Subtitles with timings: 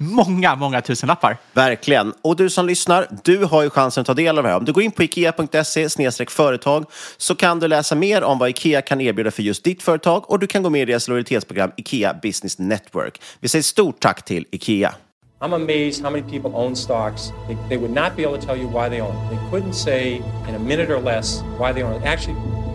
[0.00, 1.36] många, många tusenlappar.
[1.52, 2.14] Verkligen.
[2.22, 4.56] Och du som lyssnar, du har ju chansen att ta del av det här.
[4.56, 5.88] Om du går in på ikea.se
[6.28, 6.84] företag
[7.16, 10.38] så kan du läsa mer om vad Ikea kan erbjuda för just ditt företag och
[10.38, 13.20] du kan gå med i deras lojalitetsprogram Ikea Business Network.
[13.40, 14.94] Vi säger stort tack till Ikea.
[15.42, 17.32] I'm amazed how many people own stocks.
[17.48, 19.14] They, they would not be able to tell you why they own.
[19.30, 22.02] They couldn't say in a minute or less why they own.
[22.04, 22.36] Actually,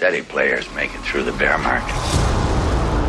[0.00, 1.94] steady players make it through the bear market.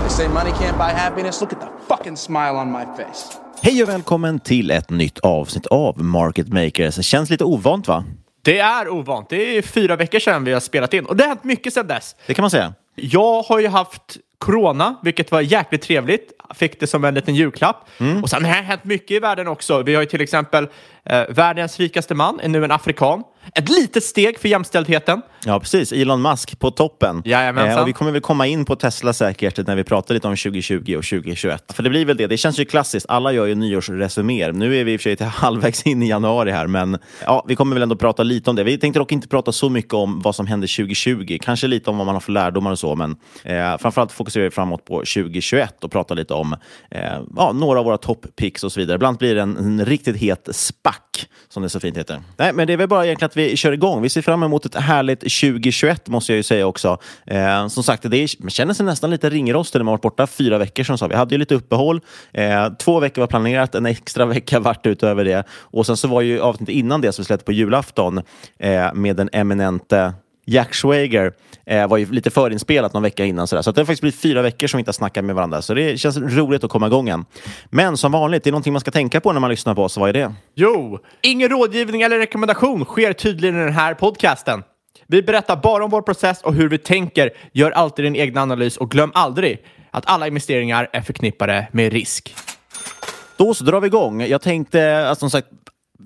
[0.02, 1.42] They say money can't buy happiness.
[1.42, 3.38] Look at the fucking smile on my face.
[3.62, 6.96] Hej och välkommen till ett nytt avsnitt av Market Makers.
[6.96, 8.04] Det känns lite ovant va?
[8.42, 9.30] Det är ovant.
[9.30, 11.88] Det är fyra veckor sedan vi har spelat in och det har hänt mycket sedan
[11.88, 12.16] dess.
[12.28, 12.74] Det kan man säga.
[12.96, 16.32] Jag har ju haft corona, vilket var jäkligt trevligt.
[16.56, 17.90] Fick det som en liten julklapp.
[18.24, 19.84] Och sen har det hänt mycket i världen också.
[19.84, 20.68] Vi har ju till exempel
[21.06, 23.24] eh, världens rikaste man, är nu en afrikan.
[23.56, 25.22] Ett litet steg för jämställdheten.
[25.46, 25.92] Ja, precis.
[25.92, 27.22] Elon Musk på toppen.
[27.26, 27.72] Jajamensan.
[27.72, 30.36] Eh, och vi kommer väl komma in på Tesla säkert när vi pratar lite om
[30.36, 31.74] 2020 och 2021.
[31.74, 32.28] För det blir väl det.
[32.28, 33.06] Det känns ju klassiskt.
[33.10, 34.52] Alla gör ju nyårsresuméer.
[34.52, 37.46] Nu är vi i och för sig till halvvägs in i januari här, men ja,
[37.48, 38.64] vi kommer väl ändå prata lite om det.
[38.64, 41.38] Vi tänkte dock inte prata så mycket om vad som hände 2020.
[41.42, 44.52] Kanske lite om vad man har för lärdomar och så, men eh, framförallt fokuserar vi
[44.52, 46.56] framåt på 2021 och prata lite om
[46.92, 47.02] eh,
[47.36, 48.96] ja, några av våra toppicks och så vidare.
[48.96, 50.50] Ibland blir det en, en riktigt het
[50.92, 52.22] back, som det så fint heter.
[52.38, 54.02] Nej, men det är väl bara egentligen att vi kör igång.
[54.02, 56.98] Vi ser fram emot ett härligt 2021 måste jag ju säga också.
[57.26, 60.28] Eh, som sagt, det är, man känner sig nästan lite ringrostig när man varit borta
[60.28, 61.08] fyra veckor som sa.
[61.08, 62.02] Vi hade ju lite uppehåll.
[62.34, 65.44] Eh, två veckor var planerat, en extra vecka vart utöver det.
[65.52, 68.22] Och sen så var ju avsnittet innan det som vi släppte på julafton
[68.60, 70.14] eh, med den eminente
[70.46, 71.34] Jack Schwager
[71.66, 73.48] eh, var ju lite förinspelat någon vecka innan.
[73.48, 73.62] Sådär.
[73.62, 75.62] Så det har faktiskt blivit fyra veckor som vi inte har snackat med varandra.
[75.62, 77.26] Så det känns roligt att komma igång igen.
[77.70, 79.98] Men som vanligt, det är någonting man ska tänka på när man lyssnar på oss.
[79.98, 80.34] Vad är det?
[80.56, 84.64] Jo, ingen rådgivning eller rekommendation sker tydligen i den här podcasten.
[85.08, 87.30] Vi berättar bara om vår process och hur vi tänker.
[87.52, 92.36] Gör alltid din egen analys och glöm aldrig att alla investeringar är förknippade med risk.
[93.38, 94.22] Då så drar vi igång.
[94.22, 95.48] Jag tänkte, alltså, som sagt,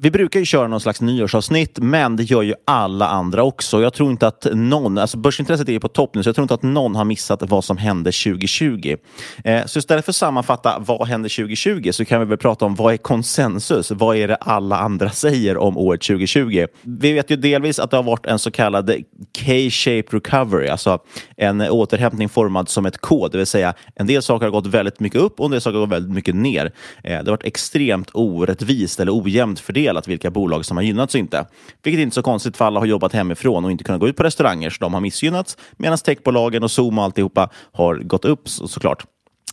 [0.01, 3.81] vi brukar ju köra någon slags nyårsavsnitt, men det gör ju alla andra också.
[3.81, 6.43] Jag tror inte att någon, alltså börsintresset är ju på topp nu, så jag tror
[6.43, 8.95] inte att någon har missat vad som hände 2020.
[9.43, 12.75] Eh, så istället för att sammanfatta vad hände 2020 så kan vi väl prata om
[12.75, 13.91] vad är konsensus?
[13.91, 16.65] Vad är det alla andra säger om året 2020?
[16.81, 18.91] Vi vet ju delvis att det har varit en så kallad
[19.45, 20.99] K-shaped recovery, alltså
[21.37, 24.99] en återhämtning formad som ett K, det vill säga en del saker har gått väldigt
[24.99, 26.65] mycket upp och en del saker har gått väldigt mycket ner.
[26.65, 26.71] Eh,
[27.03, 31.45] det har varit extremt orättvist eller ojämnt fördelat vilka bolag som har gynnats och inte.
[31.83, 34.15] Vilket är inte så konstigt för alla har jobbat hemifrån och inte kunnat gå ut
[34.17, 35.57] på restauranger, så de har missgynnats.
[35.77, 39.05] Medan techbolagen och Zoom och alltihopa har gått upp så, såklart.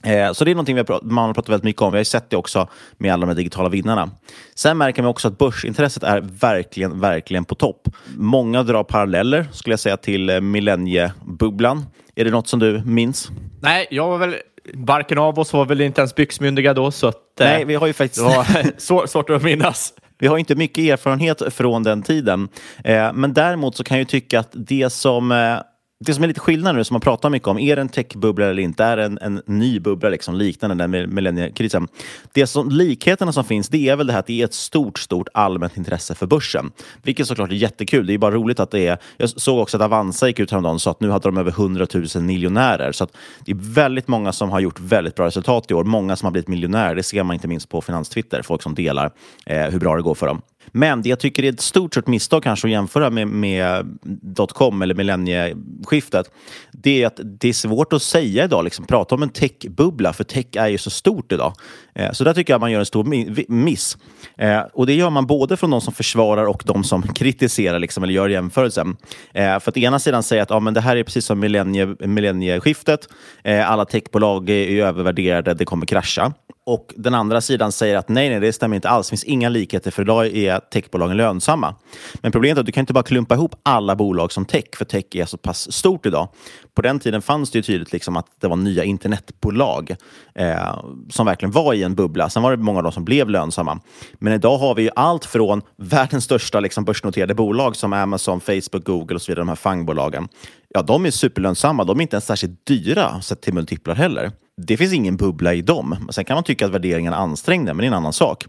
[0.05, 1.93] Eh, så det är någonting vi har pratat, man har pratat väldigt mycket om.
[1.93, 2.69] Vi har sett det också
[2.99, 4.11] med alla de digitala vinnarna.
[4.55, 7.89] Sen märker man också att börsintresset är verkligen, verkligen på topp.
[8.17, 11.87] Många drar paralleller, skulle jag säga, till eh, millenniebubblan.
[12.15, 13.31] Är det något som du minns?
[13.61, 14.35] Nej, jag var väl
[14.75, 17.93] Varken av oss var väl inte ens byxmyndiga då, så att, Nej, vi har ju
[17.93, 18.29] faktiskt...
[18.29, 19.95] det var svår, svårt att minnas.
[20.23, 22.49] Vi har inte mycket erfarenhet från den tiden.
[22.85, 25.59] Eh, men däremot så kan jag tycka att det som eh,
[26.07, 28.47] det som är lite skillnad nu, som man pratar mycket om, är det en techbubbla
[28.47, 28.85] eller inte?
[28.85, 31.89] Är det en, en ny bubbla liksom, liknande den med millenniekrisen?
[32.33, 34.99] Det som, likheterna som finns, det är väl det här att det är ett stort,
[34.99, 36.73] stort allmänt intresse för börsen.
[37.03, 38.07] Vilket såklart är jättekul.
[38.07, 38.99] Det är bara roligt att det är...
[39.17, 41.51] Jag såg också att Avanza gick ut häromdagen och sa att nu hade de över
[41.51, 42.93] 100 000 miljonärer.
[42.93, 45.85] Så att det är väldigt många som har gjort väldigt bra resultat i år.
[45.85, 46.95] Många som har blivit miljonärer.
[46.95, 48.43] Det ser man inte minst på Finanstwitter.
[48.43, 49.11] Folk som delar
[49.47, 50.43] eh, hur bra det går för dem.
[50.67, 54.83] Men det jag tycker är ett stort stort misstag kanske att jämföra med, med dotcom
[54.83, 56.31] eller millennieskiftet,
[56.73, 60.25] det är att det är svårt att säga idag, liksom, prata om en techbubbla, för
[60.25, 61.55] tech är ju så stort idag.
[61.95, 63.05] Eh, så där tycker jag man gör en stor
[63.53, 63.99] miss.
[64.39, 68.03] Eh, och det gör man både från de som försvarar och de som kritiserar, liksom,
[68.05, 68.97] eller gör jämförelsen.
[69.35, 71.97] Eh, för att ena sidan säger att ah, men det här är precis som millennie,
[72.07, 73.09] millennieskiftet,
[73.45, 76.33] eh, alla techbolag är övervärderade, det kommer krascha.
[76.67, 79.07] Och den andra sidan säger att nej, nej, det stämmer inte alls.
[79.07, 81.75] Det finns inga likheter för idag är techbolagen lönsamma.
[82.15, 84.85] Men problemet är att du kan inte bara klumpa ihop alla bolag som tech, för
[84.85, 86.29] tech är så pass stort idag.
[86.75, 89.97] På den tiden fanns det ju tydligt liksom att det var nya internetbolag
[90.35, 90.81] eh,
[91.11, 92.31] som verkligen var i en bubbla.
[92.31, 93.81] Sen var det många av dem som blev lönsamma.
[94.15, 98.85] Men idag har vi ju allt från världens största liksom, börsnoterade bolag som Amazon, Facebook,
[98.85, 100.29] Google och så vidare, de här fangbolagen.
[100.69, 101.85] Ja, de är superlönsamma.
[101.85, 105.63] De är inte ens särskilt dyra sett till multiplar heller det finns ingen bubbla i
[105.63, 106.09] dem.
[106.11, 108.45] Sen kan man tycka att värderingarna är ansträngda, men det är en annan sak.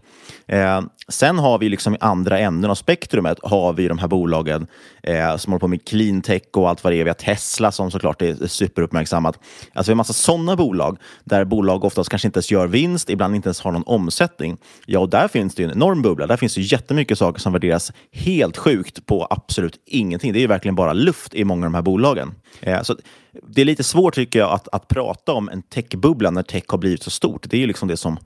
[0.46, 4.66] Eh, sen har vi liksom i andra änden av spektrumet har vi de här bolagen
[5.02, 7.04] eh, som håller på med cleantech och allt vad det är.
[7.04, 9.38] Vi har Tesla som såklart är superuppmärksammat.
[9.72, 13.36] Alltså vi har massa sådana bolag där bolag oftast kanske inte ens gör vinst, ibland
[13.36, 14.56] inte ens har någon omsättning.
[14.86, 16.26] Ja, och där finns det ju en enorm bubbla.
[16.26, 20.32] Där finns det jättemycket saker som värderas helt sjukt på absolut ingenting.
[20.32, 22.34] Det är ju verkligen bara luft i många av de här bolagen.
[22.60, 22.96] Eh, så
[23.42, 26.78] det är lite svårt tycker jag att, att prata om en techbubbla när tech har
[26.78, 27.46] blivit så stort.
[27.50, 28.18] Det är ju liksom det som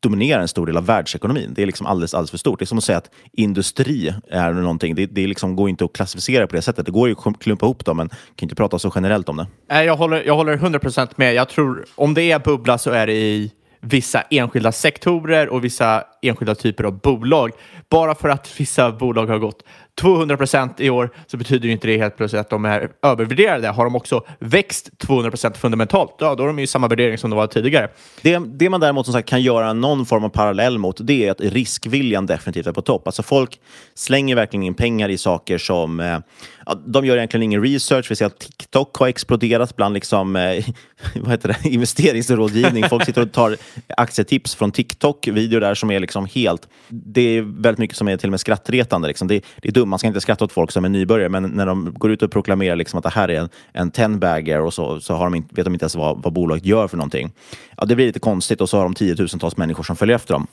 [0.00, 1.54] dominerar en stor del av världsekonomin.
[1.54, 2.58] Det är liksom alldeles, alldeles för stort.
[2.58, 4.94] Det är som att säga att industri är någonting.
[4.94, 6.86] Det, det liksom går inte att klassificera på det sättet.
[6.86, 9.82] Det går ju att klumpa ihop dem, men kan inte prata så generellt om det.
[9.84, 11.34] Jag håller, jag håller 100% med.
[11.34, 16.04] Jag tror om det är bubbla så är det i vissa enskilda sektorer och vissa
[16.22, 17.50] enskilda typer av bolag.
[17.90, 19.62] Bara för att vissa bolag har gått
[20.00, 23.68] 200 procent i år så betyder inte det helt plötsligt att de är övervärderade.
[23.68, 27.30] Har de också växt 200 procent fundamentalt, ja, då är de ju samma värdering som
[27.30, 27.88] de var tidigare.
[28.22, 31.30] Det, det man däremot som sagt kan göra någon form av parallell mot, det är
[31.30, 33.06] att riskviljan definitivt är på topp.
[33.08, 33.60] Alltså folk
[33.94, 36.18] slänger verkligen in pengar i saker som eh,
[36.66, 38.10] ja, de gör egentligen ingen research.
[38.10, 40.64] Vi ser att TikTok har exploderat bland liksom, eh,
[41.14, 41.68] vad heter det?
[41.68, 42.88] investeringsrådgivning.
[42.88, 43.56] Folk sitter och tar
[43.96, 46.68] aktietips från TikTok, videor där som är liksom Liksom helt...
[46.88, 49.08] Det är väldigt mycket som är till och med skrattretande.
[49.08, 49.28] Liksom.
[49.28, 51.66] Det, det är dumt, man ska inte skratta åt folk som är nybörjare, men när
[51.66, 55.00] de går ut och proklamerar liksom att det här är en, en ten-bagger och så,
[55.00, 57.32] så har de inte, vet de inte ens vad, vad bolaget gör för någonting.
[57.76, 60.46] Ja, det blir lite konstigt och så har de tiotusentals människor som följer efter dem.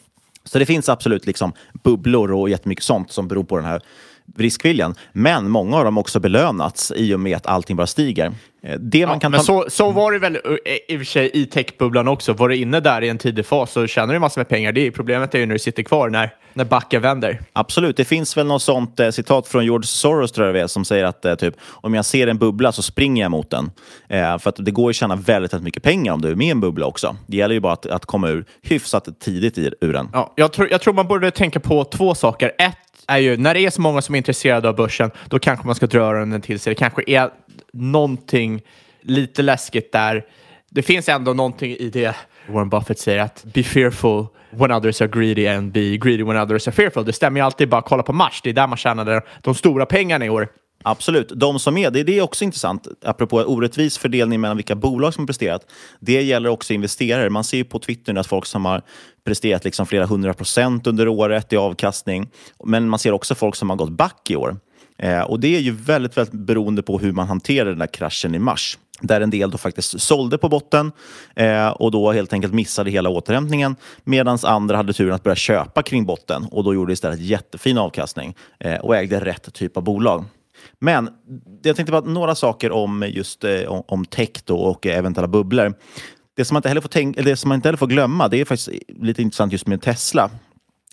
[0.44, 3.82] Så det finns absolut liksom bubblor och jättemycket sånt som beror på den här
[4.38, 4.96] riskviljan.
[5.14, 8.32] Men många av dem också belönats i och med att allting bara stiger.
[8.64, 9.44] Eh, Det man Ja, kan men ta...
[9.46, 12.34] så, så var det väl eh, i och för sig i techbubblan också.
[12.34, 14.72] Var du inne där i en tidig fas så tjänar du massor med pengar.
[14.72, 17.42] Det är, problemet är ju när du sitter kvar när, när backen vänder.
[17.54, 20.68] Absolut, det finns väl något sånt eh, citat från George Soros tror jag det är,
[20.68, 23.72] som säger att eh, typ, om jag ser en bubbla så springer jag mot den.
[24.10, 26.48] Eh, för att det går att tjäna väldigt, väldigt mycket pengar om du är med
[26.48, 27.16] i en bubbla också.
[27.28, 30.10] Det gäller ju bara att, att komma ur hyfsat tidigt i, ur den.
[30.14, 32.52] Ja, jag, tror, jag tror man borde tänka på två saker.
[32.58, 32.78] Ett
[33.10, 35.76] är ju, när det är så många som är intresserade av börsen, då kanske man
[35.76, 36.72] ska dra öronen till sig.
[36.72, 37.30] Det kanske är
[37.74, 38.62] någonting
[39.02, 40.26] lite läskigt där.
[40.70, 42.16] Det finns ändå någonting i det
[42.50, 46.68] Warren Buffett säger att be fearful when others are greedy and be greedy when others
[46.68, 47.06] are fearful.
[47.06, 48.42] Det stämmer ju alltid, bara kolla på Mars.
[48.44, 50.48] Det är där man tjänade de stora pengarna i år.
[50.84, 51.32] Absolut.
[51.36, 55.22] De som är, det, det är också intressant, apropå orättvis fördelning mellan vilka bolag som
[55.22, 55.72] har presterat.
[56.00, 57.30] Det gäller också investerare.
[57.30, 58.82] Man ser ju på Twitter nu att folk som har
[59.26, 62.30] presterat liksom flera hundra procent under året i avkastning.
[62.66, 64.58] Men man ser också folk som har gått back i år.
[64.98, 68.36] Eh, och det är ju väldigt, väldigt beroende på hur man hanterar den där kraschen
[68.36, 68.78] i mars.
[69.02, 70.92] Där en del då faktiskt sålde på botten
[71.36, 73.76] eh, och då helt enkelt missade hela återhämtningen.
[74.04, 78.36] Medan andra hade turen att börja köpa kring botten och då gjorde istället jättefin avkastning
[78.60, 80.26] eh, och ägde rätt typ av bolag.
[80.80, 81.10] Men
[81.64, 85.74] jag tänkte bara några saker om just eh, om, om tech då och eventuella bubblor.
[86.36, 88.42] Det som, man inte heller får tänka, det som man inte heller får glömma, det
[88.42, 90.30] är faktiskt lite intressant just med Tesla.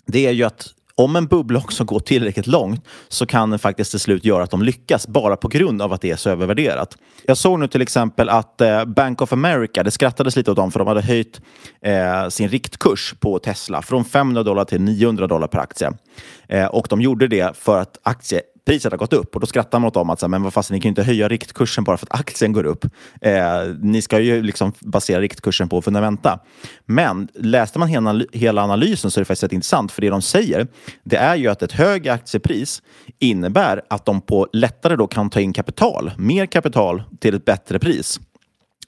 [0.05, 3.91] Det är ju att om en bubbla också går tillräckligt långt så kan den faktiskt
[3.91, 6.97] till slut göra att de lyckas bara på grund av att det är så övervärderat.
[7.25, 10.71] Jag såg nu till exempel att eh, Bank of America, det skrattades lite åt dem
[10.71, 11.41] för de hade höjt
[11.81, 15.91] eh, sin riktkurs på Tesla från 500 dollar till 900 dollar per aktie.
[16.47, 17.97] Eh, och de gjorde det för att
[18.67, 20.79] priset har gått upp och då skrattar man åt dem att men vad fast ni
[20.79, 22.85] kan ju inte höja riktkursen bara för att aktien går upp.
[23.21, 23.33] Eh,
[23.81, 26.39] ni ska ju liksom basera riktkursen på fundamenta.
[26.85, 30.21] Men läste man hela, hela analysen så är det faktiskt rätt intressant för det de
[30.21, 30.67] säger
[31.03, 32.81] det är ju att ett högre aktiepris
[33.19, 37.79] innebär att de på lättare då kan ta in kapital, mer kapital till ett bättre
[37.79, 38.19] pris.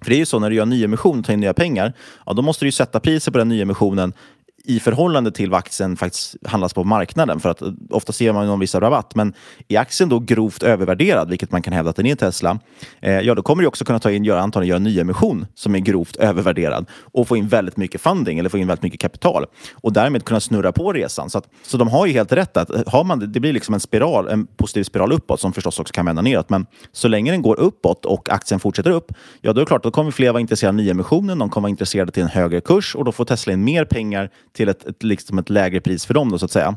[0.01, 1.93] För det är ju så när du gör nyemission och tar in nya pengar,
[2.25, 4.13] ja, då måste du ju sätta priset på den nyemissionen
[4.63, 7.39] i förhållande till vad aktien faktiskt handlas på marknaden.
[7.39, 9.15] För att eh, ofta ser man ju någon viss rabatt.
[9.15, 9.33] Men
[9.67, 12.59] är aktien då grovt övervärderad, vilket man kan hävda att den är i Tesla,
[13.01, 15.75] eh, ja då kommer du också kunna ta in, göra, antagligen göra en nyemission som
[15.75, 19.45] är grovt övervärderad och få in väldigt mycket funding eller få in väldigt mycket kapital
[19.73, 21.29] och därmed kunna snurra på resan.
[21.29, 23.73] Så, att, så de har ju helt rätt att eh, har man, det blir liksom
[23.73, 26.49] en spiral, en positiv spiral uppåt som förstås också kan vända neråt.
[26.49, 29.11] Men så länge den går uppåt och aktien fortsätter upp,
[29.41, 31.69] ja då är det klart, då kommer fler vara intresserade av nyemissionen, de kommer vara
[31.69, 35.03] intresserade till en högre kurs och då får Tesla in mer pengar till ett, ett,
[35.03, 36.75] liksom ett lägre pris för dem, då, så att säga.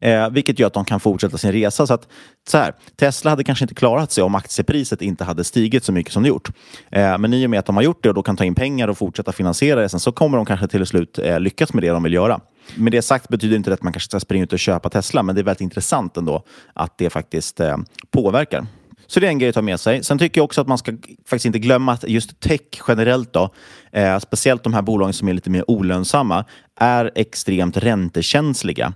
[0.00, 1.86] Eh, vilket gör att de kan fortsätta sin resa.
[1.86, 2.08] Så att,
[2.48, 6.12] så här, Tesla hade kanske inte klarat sig om aktiepriset inte hade stigit så mycket
[6.12, 6.48] som det gjort.
[6.90, 8.54] Eh, men i och med att de har gjort det och då kan ta in
[8.54, 11.88] pengar och fortsätta finansiera resan så kommer de kanske till slut eh, lyckas med det
[11.90, 12.40] de vill göra.
[12.74, 15.22] Med det sagt betyder inte det att man kanske ska springa ut och köpa Tesla,
[15.22, 17.76] men det är väldigt intressant ändå att det faktiskt eh,
[18.10, 18.66] påverkar.
[19.06, 20.04] Så det är en grej att ta med sig.
[20.04, 20.92] Sen tycker jag också att man ska
[21.26, 23.50] faktiskt inte glömma att just tech generellt, då,
[23.92, 26.44] eh, speciellt de här bolagen som är lite mer olönsamma,
[26.80, 28.92] är extremt räntekänsliga.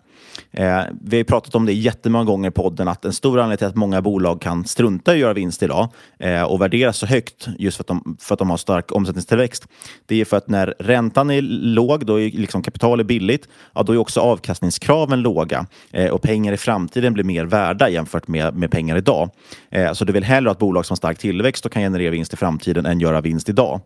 [0.50, 3.66] Eh, vi har pratat om det jättemånga gånger i podden att en stor anledning till
[3.66, 7.48] att många bolag kan strunta i att göra vinst idag eh, och värderas så högt
[7.58, 9.68] just för att, de, för att de har stark omsättningstillväxt.
[10.06, 13.82] Det är för att när räntan är låg, då är liksom kapital är billigt, ja,
[13.82, 18.54] då är också avkastningskraven låga eh, och pengar i framtiden blir mer värda jämfört med,
[18.54, 19.30] med pengar idag.
[19.70, 22.10] Eh, så du vill hellre ha ett bolag som har stark tillväxt och kan generera
[22.10, 23.80] vinst i framtiden än göra vinst idag.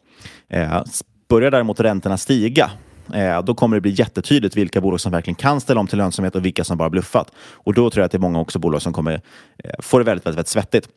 [0.49, 0.83] Eh,
[1.29, 2.71] börjar däremot räntorna stiga
[3.15, 6.37] eh, då kommer det bli jättetydligt vilka bolag som verkligen kan ställa om till lönsamhet
[6.37, 7.33] och vilka som bara bluffat.
[7.53, 9.21] Och då tror jag att det är många också bolag som kommer
[9.65, 10.89] eh, få det väldigt, väldigt, väldigt svettigt.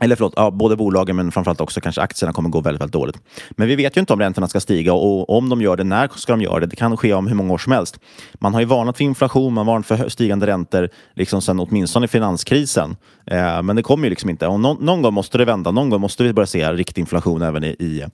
[0.00, 3.16] Eller förlåt, ja, både bolagen men framförallt också kanske aktierna kommer gå väldigt, väldigt dåligt.
[3.50, 6.08] Men vi vet ju inte om räntorna ska stiga och om de gör det, när
[6.14, 6.66] ska de göra det?
[6.66, 8.00] Det kan ske om hur många år som helst.
[8.34, 12.96] Man har ju varnat för inflation, man varnat för stigande räntor liksom sedan åtminstone finanskrisen.
[13.26, 14.46] Eh, men det kommer ju liksom inte.
[14.46, 15.70] Och någon, någon gång måste det vända.
[15.70, 18.04] Någon gång måste vi börja se riktig inflation även i, i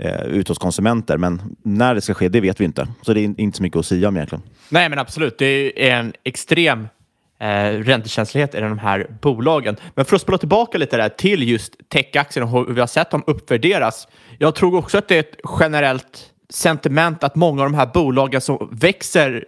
[0.00, 1.16] eh, ut hos konsumenter.
[1.16, 2.88] Men när det ska ske, det vet vi inte.
[3.02, 4.42] Så det är inte så mycket att säga om egentligen.
[4.68, 5.38] Nej, men absolut.
[5.38, 6.88] Det är en extrem
[7.40, 9.76] eh, räntekänslighet i de här bolagen.
[9.94, 13.10] Men för att spola tillbaka lite där till just techaktierna och hur vi har sett
[13.10, 14.08] dem uppvärderas.
[14.38, 18.40] Jag tror också att det är ett generellt sentiment att många av de här bolagen
[18.40, 19.44] som växer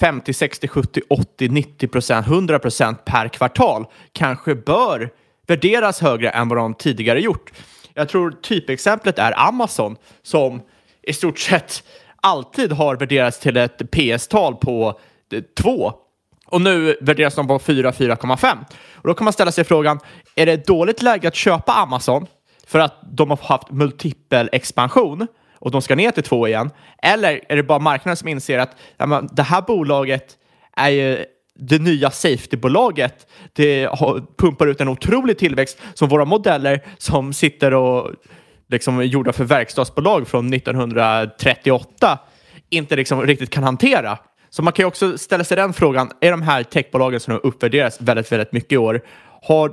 [0.00, 5.10] 50, 60, 70, 80, 90 procent, 100 procent per kvartal kanske bör
[5.46, 7.52] värderas högre än vad de tidigare gjort.
[7.94, 10.62] Jag tror typexemplet är Amazon som
[11.02, 11.82] i stort sett
[12.16, 15.00] alltid har värderats till ett PS-tal på
[15.32, 15.92] eh, 2
[16.46, 18.56] och nu värderas de på 4-4,5.
[18.92, 20.00] Och då kan man ställa sig frågan,
[20.34, 22.26] är det ett dåligt läge att köpa Amazon
[22.66, 25.26] för att de har haft multipel expansion
[25.58, 26.70] och de ska ner till 2 igen?
[27.02, 30.38] Eller är det bara marknaden som inser att ja, men, det här bolaget
[30.76, 31.24] är ju
[31.58, 33.88] det nya safetybolaget Det
[34.38, 38.10] pumpar ut en otrolig tillväxt som våra modeller som sitter och
[38.68, 42.18] liksom är gjorda för verkstadsbolag från 1938
[42.70, 44.18] inte liksom riktigt kan hantera.
[44.50, 47.46] Så man kan ju också ställa sig den frågan, är de här techbolagen som har
[47.46, 49.02] uppvärderats väldigt, väldigt mycket i år,
[49.42, 49.72] har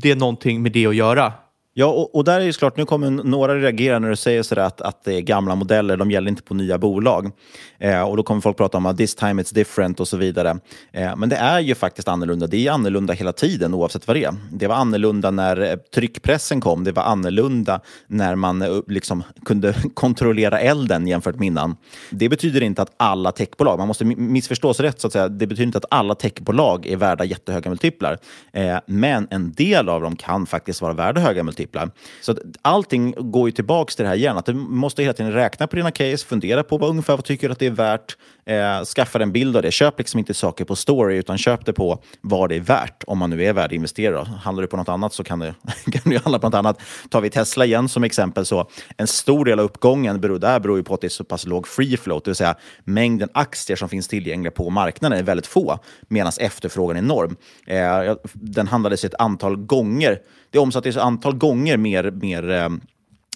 [0.00, 1.32] det någonting med det att göra?
[1.80, 4.62] Ja, och, och, där är det klart, nu kommer några reagera när du säger sådär
[4.62, 7.30] att, att det är gamla modeller, de gäller inte på nya bolag.
[7.78, 10.58] Eh, och då kommer folk prata om att this time it's different och så vidare.
[10.92, 12.46] Eh, men det är ju faktiskt annorlunda.
[12.46, 14.34] Det är annorlunda hela tiden oavsett vad det är.
[14.52, 16.84] Det var annorlunda när eh, tryckpressen kom.
[16.84, 21.76] Det var annorlunda när man eh, liksom kunde kontrollera elden jämfört med innan.
[22.10, 25.66] Det betyder inte att alla techbolag, man måste missförstås rätt så att säga, det betyder
[25.66, 28.18] inte att alla techbolag är värda jättehöga multiplar.
[28.52, 31.90] Eh, men en del av dem kan faktiskt vara värda höga multiplar multiplar.
[32.20, 35.66] Så allting går ju tillbaka till det här igen, att du måste hela tiden räkna
[35.66, 38.16] på dina case, fundera på vad ungefär vad tycker att det är värt,
[38.50, 39.70] eh, skaffa en bild av det.
[39.70, 43.18] Köp liksom inte saker på story, utan köp det på vad det är värt, om
[43.18, 44.24] man nu är värdeinvesterare.
[44.24, 45.54] Handlar du på något annat så kan du,
[45.92, 46.80] kan du handla på något annat.
[47.10, 50.76] Tar vi Tesla igen som exempel, så en stor del av uppgången beror, där beror
[50.76, 52.54] ju på att det är så pass låg free float, det vill säga
[52.84, 55.78] mängden aktier som finns tillgängliga på marknaden är väldigt få,
[56.08, 57.36] medan efterfrågan är enorm.
[57.66, 60.18] Eh, den handlades ett antal gånger
[60.50, 62.68] det omsattes ett antal gånger mer, mer eh,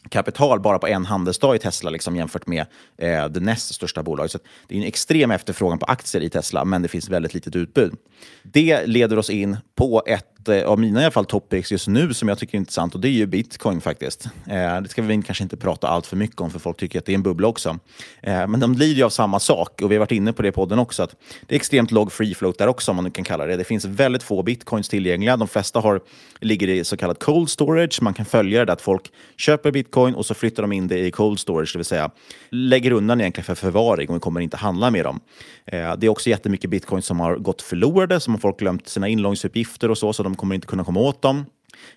[0.08, 2.66] kapital bara på en handelsdag i Tesla liksom, jämfört med
[2.98, 4.32] eh, det näst största bolaget.
[4.32, 7.56] Så det är en extrem efterfrågan på aktier i Tesla, men det finns väldigt litet
[7.56, 7.94] utbud.
[8.42, 11.88] Det leder oss in på ett ett eh, av mina i alla fall topics just
[11.88, 14.24] nu som jag tycker är intressant och det är ju bitcoin faktiskt.
[14.46, 17.06] Eh, det ska vi kanske inte prata allt för mycket om för folk tycker att
[17.06, 17.78] det är en bubbla också.
[18.22, 20.48] Eh, men de lider ju av samma sak och vi har varit inne på det
[20.48, 21.02] i podden också.
[21.02, 23.56] Att det är extremt låg free float där också om man nu kan kalla det.
[23.56, 25.36] Det finns väldigt få bitcoins tillgängliga.
[25.36, 26.00] De flesta har,
[26.40, 28.02] ligger i så kallad cold storage.
[28.02, 31.10] Man kan följa det att folk köper bitcoin och så flyttar de in det i
[31.10, 32.10] cold storage, det vill säga
[32.50, 35.20] lägger undan egentligen för förvaring och kommer inte handla med dem.
[35.66, 39.08] Eh, det är också jättemycket bitcoin som har gått förlorade, som har folk glömt sina
[39.08, 41.44] inloggningsuppgifter och så, så de kommer inte kunna komma åt dem.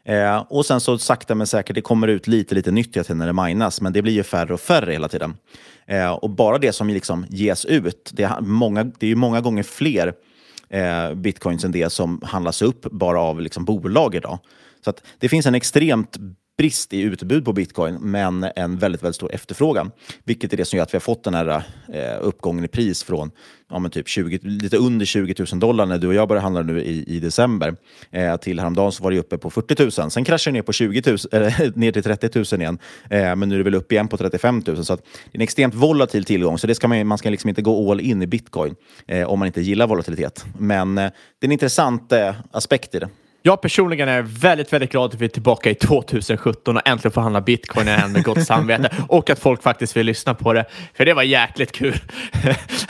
[0.03, 3.17] Eh, och sen så sakta men säkert, det kommer ut lite, lite nytt hela tiden
[3.17, 5.37] när det minas, men det blir ju färre och färre hela tiden.
[5.85, 9.41] Eh, och bara det som liksom ges ut, det är, många, det är ju många
[9.41, 10.13] gånger fler
[10.69, 14.39] eh, bitcoins än det som handlas upp bara av liksom bolag idag.
[14.83, 16.17] Så att det finns en extremt
[16.57, 19.91] brist i utbud på bitcoin, men en väldigt, väldigt stor efterfrågan.
[20.23, 23.03] Vilket är det som gör att vi har fått den här eh, uppgången i pris
[23.03, 23.31] från
[23.69, 26.61] ja, men typ 20, lite under 20 000 dollar när du och jag började handla
[26.61, 27.75] nu i, i december.
[28.11, 30.11] Eh, till häromdagen så var det uppe på 40 000.
[30.11, 32.79] Sen kraschade det ner, på 20 000, äh, ner till 30 000 igen.
[33.09, 34.85] Eh, men nu är det väl upp igen på 35 000.
[34.85, 36.57] Så det är en extremt volatil tillgång.
[36.57, 38.75] Så det ska man, man ska liksom inte gå all in i bitcoin
[39.07, 40.45] eh, om man inte gillar volatilitet.
[40.57, 43.09] Men eh, det är en intressant eh, aspekt i det.
[43.47, 47.21] Jag personligen är väldigt, väldigt glad att vi är tillbaka i 2017 och äntligen får
[47.21, 50.65] handla bitcoin igen med gott samvete och att folk faktiskt vill lyssna på det.
[50.93, 51.93] För det var jäkligt kul.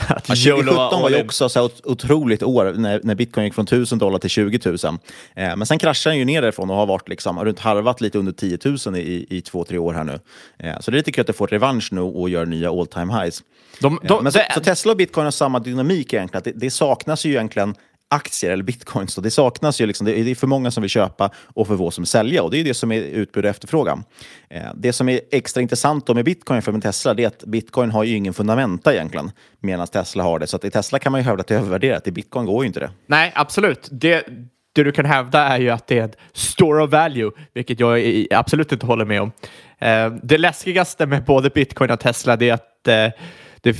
[0.08, 4.18] att 2017 var ju också så otroligt år när, när bitcoin gick från 1000 dollar
[4.18, 4.76] till 20 000.
[4.84, 4.96] Eh,
[5.34, 8.32] men sen kraschade den ju ner därifrån och har varit liksom, runt halvat lite under
[8.32, 10.18] 10 000 i, i två, tre år här nu.
[10.58, 12.86] Eh, så det är lite kul att det får revansch nu och gör nya all
[12.86, 13.42] time highs.
[13.80, 14.52] De, de, men så, det...
[14.54, 16.42] så, Tesla och bitcoin har samma dynamik egentligen.
[16.44, 17.74] Det, det saknas ju egentligen
[18.08, 19.14] aktier eller bitcoins.
[19.14, 19.22] Då.
[19.22, 22.02] Det saknas ju, liksom, det är för många som vill köpa och för få som
[22.02, 22.42] vill sälja.
[22.42, 24.04] Och det är det som är utbud och efterfrågan.
[24.50, 27.44] Eh, det som är extra intressant då med bitcoin för med Tesla det är att
[27.44, 30.46] bitcoin har ju ingen fundamenta egentligen, medan Tesla har det.
[30.46, 32.06] Så att i Tesla kan man ju hävda att det är övervärderat.
[32.06, 32.90] I bitcoin går ju inte det.
[33.06, 33.88] Nej, absolut.
[33.90, 34.26] Det,
[34.72, 38.26] det du kan hävda är ju att det är ett store of value, vilket jag
[38.30, 39.32] absolut inte håller med om.
[39.78, 43.22] Eh, det läskigaste med både bitcoin och Tesla det är att eh,
[43.60, 43.76] det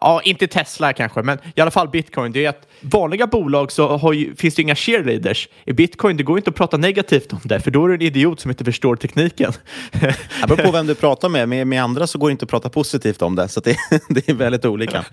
[0.00, 4.12] ja, inte Tesla kanske, men i alla fall bitcoin, det är att vanliga bolag så
[4.14, 5.48] ju, finns det inga cheerleaders.
[5.64, 8.02] I bitcoin, det går inte att prata negativt om det, för då är du en
[8.02, 9.52] idiot som inte förstår tekniken.
[9.92, 10.16] Det
[10.48, 11.48] beror på vem du pratar med.
[11.48, 11.66] med.
[11.66, 13.76] Med andra så går det inte att prata positivt om det, så det,
[14.08, 15.04] det är väldigt olika.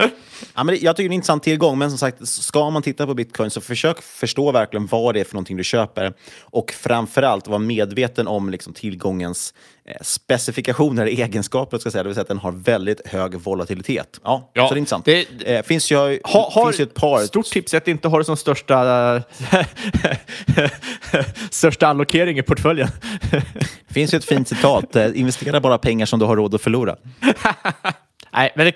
[0.56, 3.06] Ja, men jag tycker det är en intressant tillgång, men som sagt, ska man titta
[3.06, 7.48] på bitcoin så försök förstå verkligen vad det är för någonting du köper och framförallt
[7.48, 9.54] vara medveten om liksom, tillgångens
[10.02, 14.20] specifikationer, egenskaper, ska säga, det vill säga att den har väldigt hög volatilitet.
[14.24, 15.06] Ja, ja så det är intressant.
[15.06, 17.20] Det eh, finns ju, ha, har, finns ju ett par...
[17.20, 19.24] Stort tips är att inte ha det som största,
[21.50, 22.88] största allokering i portföljen.
[23.88, 26.62] Det finns ju ett fint citat, eh, investera bara pengar som du har råd att
[26.62, 26.96] förlora.
[28.36, 28.72] Nej, men det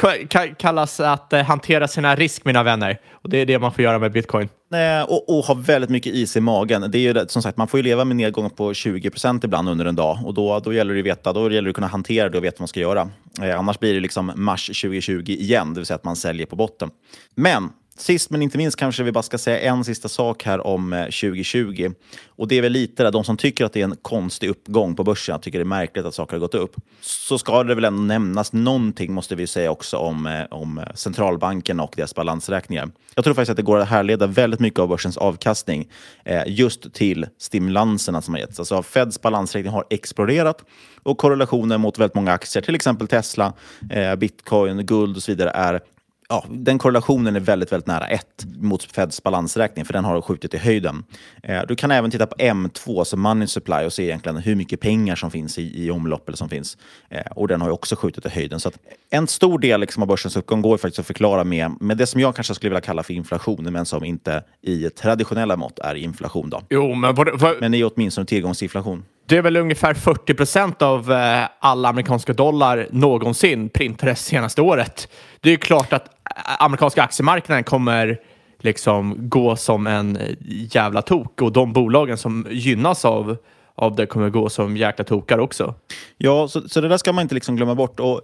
[0.58, 3.00] kallas att eh, hantera sina risk, mina vänner.
[3.12, 4.50] Och det är det man får göra med bitcoin.
[4.74, 6.92] Eh, och, och ha väldigt mycket is i magen.
[6.92, 9.86] Det är ju, som sagt, man får ju leva med nedgångar på 20% ibland under
[9.86, 10.20] en dag.
[10.26, 12.44] Och då, då gäller det att veta, då gäller det att kunna hantera det och
[12.44, 13.10] veta vad man ska göra.
[13.42, 16.56] Eh, annars blir det liksom mars 2020 igen, det vill säga att man säljer på
[16.56, 16.90] botten.
[17.36, 20.94] Men Sist men inte minst kanske vi bara ska säga en sista sak här om
[20.94, 21.92] eh, 2020.
[22.28, 24.96] Och det är väl lite där, de som tycker att det är en konstig uppgång
[24.96, 27.86] på börsen, tycker det är märkligt att saker har gått upp, så ska det väl
[27.86, 32.90] ändå nämnas någonting, måste vi säga också, om, eh, om eh, centralbanken och deras balansräkningar.
[33.16, 35.90] Jag tror faktiskt att det går att härleda väldigt mycket av börsens avkastning
[36.24, 38.60] eh, just till stimulanserna som har getts.
[38.60, 40.64] Alltså Feds balansräkning har exploderat
[41.04, 43.54] och korrelationen mot väldigt många aktier, till exempel Tesla,
[43.92, 45.82] eh, bitcoin, guld och så vidare, är
[46.30, 48.26] ja, den korrelationen är väldigt, väldigt nära 1
[48.60, 51.04] mot Feds balansräkning, för den har skjutit i höjden.
[51.44, 54.80] Eh, du kan även titta på M2, alltså Money Supply, och se egentligen hur mycket
[54.80, 56.78] pengar som finns i, i omlopp eller som finns.
[57.10, 58.60] Eh, och den har också skjutit i höjden.
[58.60, 58.72] Så
[59.10, 62.22] en stor del liksom, av börsens uppgång går faktiskt att förklara med, med det som
[62.22, 66.50] jag kanske skulle vilja kalla för inflation, men som inte i traditionella mått är inflation.
[66.50, 66.62] Då.
[66.70, 70.82] Jo, men, vad, vad, Men det är åtminstone tillgångsinflation det är väl ungefär 40 procent
[70.82, 75.08] av eh, alla amerikanska dollar någonsin printades senaste året.
[75.40, 78.20] Det är ju klart att eh, amerikanska aktiemarknaden kommer
[78.60, 80.28] liksom gå som en eh,
[80.76, 83.38] jävla tok och de bolagen som gynnas av,
[83.80, 85.76] av det kommer gå som jäkla tokar också.
[86.18, 88.00] Ja, så, så det där ska man inte liksom glömma bort.
[88.00, 88.22] Och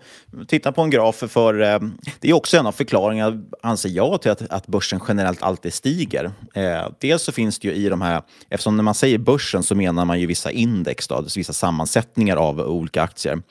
[0.48, 1.62] titta på en graf för...
[1.62, 1.80] Eh,
[2.20, 6.32] det är också en av förklaringarna, anser jag, till att, att börsen generellt alltid stiger.
[6.54, 8.22] Eh, dels så finns det ju i de här...
[8.50, 12.38] Eftersom när man säger börsen så menar man ju vissa index, då, alltså vissa sammansättningar
[12.38, 13.42] av olika aktier.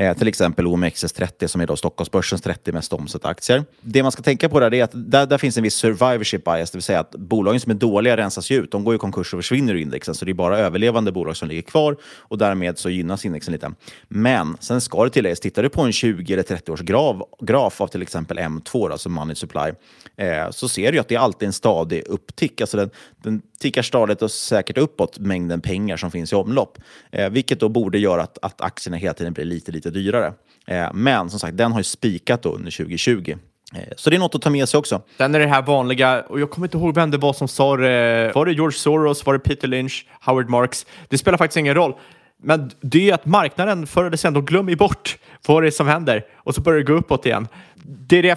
[0.00, 3.64] Eh, till exempel OMXS30 som är då Stockholmsbörsens 30 mest omsatta aktier.
[3.80, 6.70] Det man ska tänka på där är att där, där finns en viss survivorship bias,
[6.70, 8.72] det vill säga att bolagen som är dåliga rensas ju ut.
[8.72, 11.48] De går i konkurs och försvinner ur indexen, så det är bara överlevande bolag som
[11.48, 13.72] ligger kvar och därmed så gynnas indexen lite.
[14.08, 17.80] Men sen ska det tilläggas, tittar du på en 20 eller 30 års graf, graf
[17.80, 19.72] av till exempel M2, alltså Money Supply,
[20.18, 22.60] eh, så ser du att det är alltid en stadig upptick.
[22.60, 22.90] Alltså den,
[23.22, 26.78] den tickar stadigt och säkert uppåt mängden pengar som finns i omlopp.
[27.10, 30.32] Eh, vilket då borde göra att, att aktierna hela tiden blir lite, lite dyrare.
[30.66, 33.36] Eh, men som sagt, den har ju spikat under 2020.
[33.74, 35.02] Eh, så det är något att ta med sig också.
[35.16, 37.76] Sen är det här vanliga, och jag kommer inte ihåg vem det var som sa
[37.76, 38.32] det.
[38.34, 39.26] Var det George Soros?
[39.26, 40.06] Var det Peter Lynch?
[40.20, 40.86] Howard Marks?
[41.08, 41.94] Det spelar faktiskt ingen roll.
[42.42, 46.24] Men det är att marknaden förr eller senare glömmer bort vad det är som händer
[46.36, 47.48] och så börjar det gå uppåt igen.
[47.82, 48.36] Det är det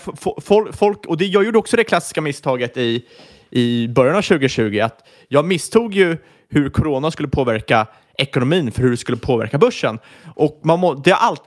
[0.78, 3.06] folk, och det, jag gjorde också det klassiska misstaget i,
[3.50, 6.18] i början av 2020, att jag misstog ju
[6.50, 7.88] hur corona skulle påverka
[8.18, 10.00] ekonomin för hur det skulle påverka börsen.
[10.36, 11.44] Och man må, det är allt,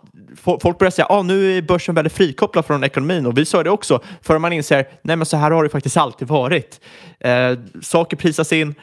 [0.62, 3.62] folk börjar säga att ah, nu är börsen väldigt frikopplad från ekonomin och vi sa
[3.62, 6.80] det också, förrän man inser nej men så här har det faktiskt alltid varit.
[7.20, 8.74] Eh, saker prisas in,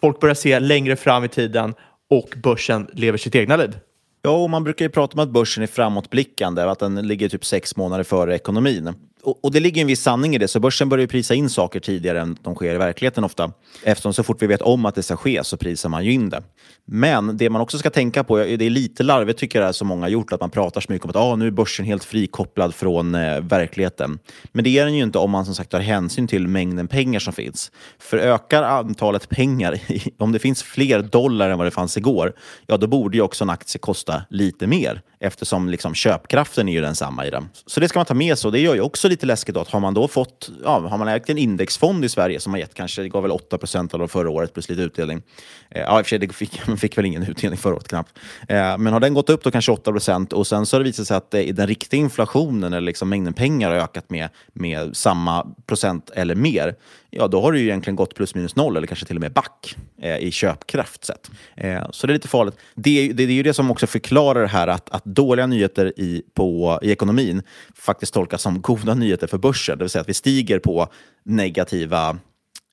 [0.00, 1.74] folk börjar se längre fram i tiden
[2.10, 3.78] och börsen lever sitt egna liv.
[4.22, 7.44] Ja, och man brukar ju prata om att börsen är framåtblickande, att den ligger typ
[7.44, 8.94] sex månader före ekonomin.
[9.22, 11.50] Och, och det ligger en viss sanning i det, så börsen börjar ju prisa in
[11.50, 13.52] saker tidigare än de sker i verkligheten ofta.
[13.82, 16.30] Eftersom så fort vi vet om att det ska ske så prisar man ju in
[16.30, 16.42] det.
[16.84, 19.88] Men det man också ska tänka på, det är lite larvigt tycker jag det som
[19.88, 22.04] många har gjort, att man pratar så mycket om att ah, nu är börsen helt
[22.04, 24.18] frikopplad från eh, verkligheten.
[24.52, 27.20] Men det är den ju inte om man som sagt tar hänsyn till mängden pengar
[27.20, 27.72] som finns.
[27.98, 29.80] För ökar antalet pengar,
[30.18, 32.32] om det finns fler dollar än vad det fanns igår,
[32.66, 36.80] ja då borde ju också en aktie kosta lite mer eftersom liksom köpkraften är ju
[36.80, 37.48] densamma i den.
[37.66, 39.60] Så det ska man ta med sig och det gör ju också lite läskigt då
[39.60, 42.60] att har man då fått, ja, har man ägt en indexfond i Sverige som har
[42.60, 45.22] gett kanske, det gav väl 8 procent av förra året plus lite utdelning.
[45.70, 47.88] Eh, ja, i och för sig, det fick, man fick väl ingen utdelning förra året
[47.88, 48.18] knappt.
[48.48, 50.84] Eh, men har den gått upp då kanske 8 procent och sen så har det
[50.84, 54.96] visat sig att eh, den riktiga inflationen eller liksom mängden pengar har ökat med, med
[54.96, 56.74] samma procent eller mer.
[57.18, 59.32] Ja, då har du ju egentligen gått plus minus noll eller kanske till och med
[59.32, 61.30] back eh, i köpkraft sett.
[61.56, 62.56] Eh, så det är lite farligt.
[62.74, 65.92] Det, det, det är ju det som också förklarar det här att, att dåliga nyheter
[65.96, 67.42] i, på, i ekonomin
[67.74, 69.78] faktiskt tolkas som goda nyheter för börsen.
[69.78, 70.88] Det vill säga att vi stiger på
[71.24, 72.18] negativa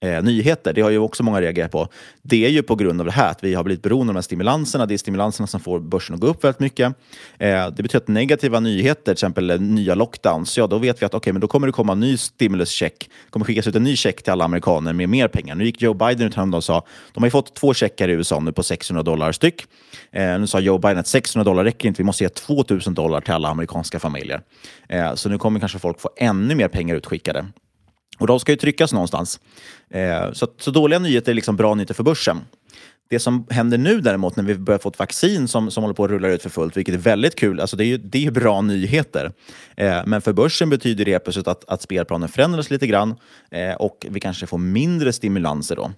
[0.03, 0.73] eh, nyheter.
[0.73, 1.87] Det har ju också många reagerat på.
[2.21, 4.17] Det är ju på grund av det här att vi har blivit beroende av de
[4.17, 4.85] här stimulanserna.
[4.85, 6.95] Det är stimulanserna som får börsen att gå upp väldigt mycket.
[7.37, 11.05] Eh, det betyder att negativa nyheter, till exempel eh, nya lockdowns, ja då vet vi
[11.05, 13.09] att okay, men då kommer det komma en ny stimuluscheck.
[13.25, 15.55] Det kommer skickas ut en ny check till alla amerikaner med mer pengar.
[15.55, 18.11] Nu gick Joe Biden ut häromdagen och sa de har ju fått två checkar i
[18.11, 19.65] USA nu på 600 dollar styck.
[20.11, 23.21] Eh, nu sa Joe Biden att 600 dollar räcker inte, vi måste ge 2000 dollar
[23.21, 24.41] till alla amerikanska familjer.
[24.89, 27.45] Eh, så nu kommer kanske folk få ännu mer pengar utskickade.
[28.19, 29.39] Och de ska ju tryckas någonstans.
[29.89, 32.41] Eh, så, så dåliga nyheter är liksom bra nyheter för börsen.
[33.09, 36.03] Det som händer nu däremot när vi börjar få ett vaccin som, som håller på
[36.03, 38.21] att rulla ut för fullt, vilket är väldigt kul, alltså det är ju, det är
[38.21, 39.31] ju bra nyheter.
[39.77, 43.15] Eh, men för börsen betyder det plötsligt att, att spelplanen förändras lite grann
[43.51, 45.91] eh, och vi kanske får mindre stimulanser då.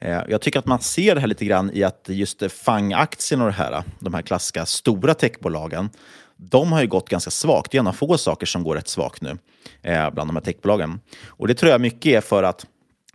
[0.00, 3.46] Eh, Jag tycker att man ser det här lite grann i att just FANG-aktien och
[3.46, 5.90] det här, de här klassiska stora techbolagen,
[6.40, 7.72] de har ju gått ganska svagt.
[7.72, 9.38] Det är en av få saker som går rätt svagt nu
[9.82, 11.00] eh, bland de här techbolagen.
[11.26, 12.66] Och det tror jag mycket är för att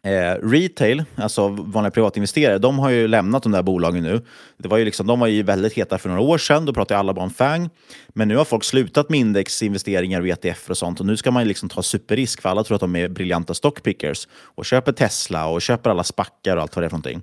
[0.05, 4.21] Eh, retail, alltså vanliga privatinvesterare, de har ju lämnat de där bolagen nu.
[4.57, 6.99] Det var ju liksom, de var ju väldigt heta för några år sedan, då pratade
[6.99, 7.69] alla bara om FANG.
[8.07, 11.43] Men nu har folk slutat med indexinvesteringar och ETF och sånt och nu ska man
[11.43, 15.47] ju liksom ta superrisk för alla tror att de är briljanta stockpickers och köper Tesla
[15.47, 17.21] och köper alla spackar och allt vad det är för någonting.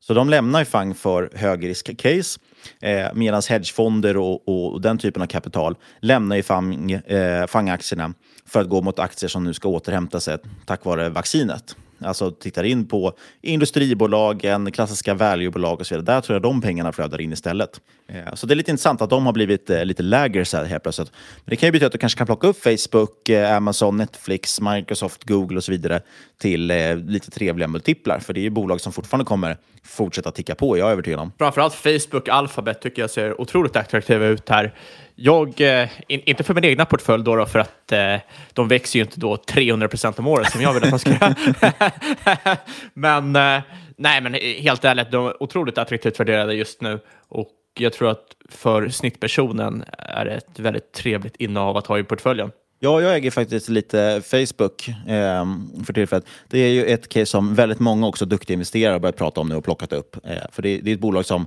[0.00, 2.40] Så de lämnar ju FANG för högriskcase
[2.80, 8.14] eh, medan hedgefonder och, och, och, den typen av kapital lämnar ju FANG, eh, FANG-aktierna
[8.46, 12.64] för att gå mot aktier som nu ska återhämta sig tack vare vaccinet alltså tittar
[12.64, 16.16] in på industribolagen, klassiska valuebolag och så vidare.
[16.16, 17.80] Där tror jag de pengarna flödar in istället.
[18.08, 20.64] Eh, så det är lite intressant att de har blivit eh, lite lägre så här
[20.64, 21.12] helt plötsligt.
[21.44, 24.60] Men det kan ju betyda att du kanske kan plocka upp Facebook, eh, Amazon, Netflix,
[24.60, 26.02] Microsoft, Google och så vidare
[26.38, 26.66] till
[27.06, 28.18] lite trevliga multiplar.
[28.18, 31.32] För det är ju bolag som fortfarande kommer fortsätta ticka på, jag är övertygad om.
[31.38, 34.74] Framförallt Facebook, Alphabet tycker jag ser otroligt attraktiva ut här.
[35.22, 38.16] Jag, eh, in, inte för min egna portfölj då, då för att eh,
[38.52, 41.10] de växer ju inte då 300 procent om året som jag vill att de ska
[41.10, 42.56] göra.
[42.94, 43.62] men, eh,
[43.96, 48.36] nej, men helt ärligt, de är otroligt attraktivt värderade just nu och jag tror att
[48.48, 52.50] för snittpersonen är det ett väldigt trevligt innehav att ha i portföljen.
[52.82, 55.46] Ja, jag äger faktiskt lite Facebook eh,
[55.84, 56.24] för tillfället.
[56.48, 59.48] Det är ju ett case som väldigt många också duktiga investerare har börjat prata om
[59.48, 60.16] nu och plockat upp.
[60.26, 61.46] Eh, för det, det, är ett bolag som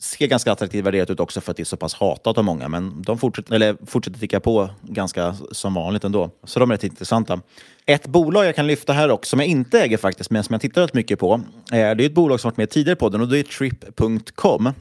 [0.00, 2.68] ser ganska attraktivt värderat ut också för att det är så pass hatat av många.
[2.68, 6.30] Men de fortsätter, eller fortsätter ticka på ganska som vanligt ändå.
[6.44, 7.40] Så de är rätt intressanta.
[7.86, 10.60] Ett bolag jag kan lyfta här också, som jag inte äger faktiskt, men som jag
[10.60, 11.34] tittar rätt mycket på.
[11.34, 14.72] Eh, det är ett bolag som varit med tidigare på den och det är Trip.com.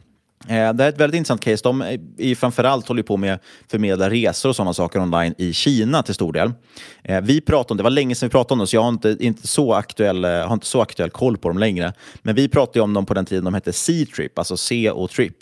[0.47, 1.63] Eh, det här är ett väldigt intressant case.
[1.63, 5.53] De eh, är framförallt håller på med att förmedla resor och sådana saker online i
[5.53, 6.53] Kina till stor del.
[7.03, 8.89] Eh, vi pratade om, det var länge sedan vi pratade om dem, så jag har
[8.89, 11.93] inte, inte, så aktuell, har inte så aktuell koll på dem längre.
[12.21, 15.37] Men vi pratade om dem på den tiden de hette C-Trip, alltså C och Trip.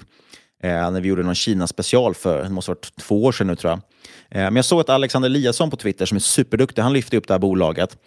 [0.63, 3.56] Eh, när vi gjorde någon Kina-special för, det måste ha varit två år sedan nu
[3.56, 3.82] tror jag.
[4.30, 7.34] men jag såg att Alexander Eliasson på Twitter, som är superduktig, han lyfte upp det
[7.34, 7.98] här bolaget.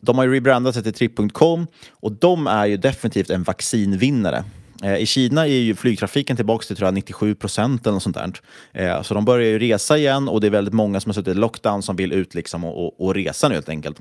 [0.00, 4.44] de har ju rebrandat sig till Trip.com och de är ju definitivt en vaccinvinnare.
[4.82, 8.16] Eh, I Kina är ju flygtrafiken tillbaka till tror jag, 97 procent eller något sånt
[8.16, 8.32] där.
[8.72, 11.36] Eh, så de börjar ju resa igen och det är väldigt många som har suttit
[11.36, 13.96] i lockdown som vill ut liksom och, och, och resa nu helt enkelt.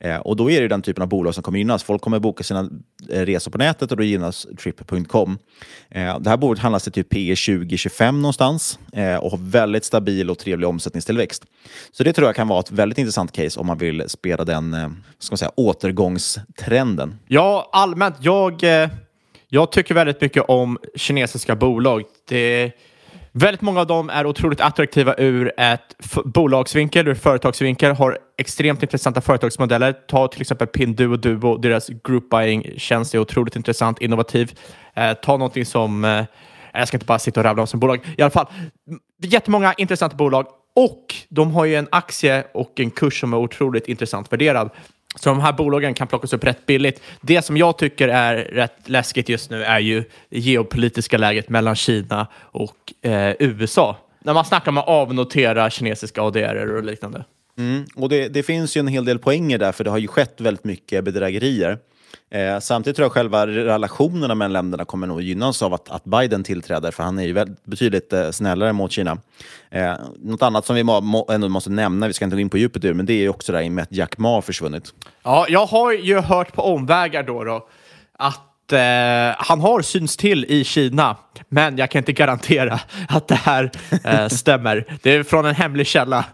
[0.00, 1.82] Eh, och då är det den typen av bolag som kommer gynnas.
[1.82, 2.68] Folk kommer boka sina
[3.08, 5.38] resor på nätet och då gynnas trip.com.
[5.90, 8.78] Det här bolaget handlas till typ P 20-25 någonstans
[9.20, 11.44] och har väldigt stabil och trevlig omsättningstillväxt.
[11.92, 14.76] Så det tror jag kan vara ett väldigt intressant case om man vill spela den
[15.18, 17.18] ska man säga, återgångstrenden.
[17.28, 18.16] Ja, allmänt.
[18.20, 18.64] Jag
[19.54, 22.02] jag tycker väldigt mycket om kinesiska bolag.
[22.28, 22.72] Det,
[23.32, 29.20] väldigt många av dem är otroligt attraktiva ur ett bolagsvinkel, ur företagsvinkel, har extremt intressanta
[29.20, 29.92] företagsmodeller.
[29.92, 34.52] Ta till exempel Pinduo Duo, deras group buying tjänst är otroligt intressant, innovativ.
[34.94, 36.24] Eh, ta någonting som, eh,
[36.72, 38.46] jag ska inte bara sitta och rabbla om som bolag, i alla fall
[39.22, 43.88] jättemånga intressanta bolag och de har ju en aktie och en kurs som är otroligt
[43.88, 44.70] intressant värderad.
[45.14, 47.02] Så de här bolagen kan plockas upp rätt billigt.
[47.20, 51.76] Det som jag tycker är rätt läskigt just nu är ju det geopolitiska läget mellan
[51.76, 53.96] Kina och eh, USA.
[54.24, 57.24] När man snackar om att avnotera kinesiska ADR och liknande.
[57.58, 57.84] Mm.
[57.94, 60.40] Och det, det, finns ju en hel del poänger där, för det har ju skett
[60.40, 61.78] väldigt mycket bedrägerier.
[62.30, 66.44] Eh, samtidigt tror jag själva relationerna mellan länderna kommer nog gynnas av att, att Biden
[66.44, 69.18] tillträder, för han är ju väldigt, betydligt eh, snällare mot Kina.
[69.70, 72.50] Eh, något annat som vi må, må, ändå måste nämna, vi ska inte gå in
[72.50, 74.42] på djupet ur, men det är ju också det här med att Jack Ma har
[74.42, 74.94] försvunnit.
[75.22, 77.68] Ja, jag har ju hört på omvägar då, då
[78.12, 81.16] att eh, han har syns till i Kina,
[81.48, 83.70] men jag kan inte garantera att det här
[84.04, 84.98] eh, stämmer.
[85.02, 86.24] Det är från en hemlig källa.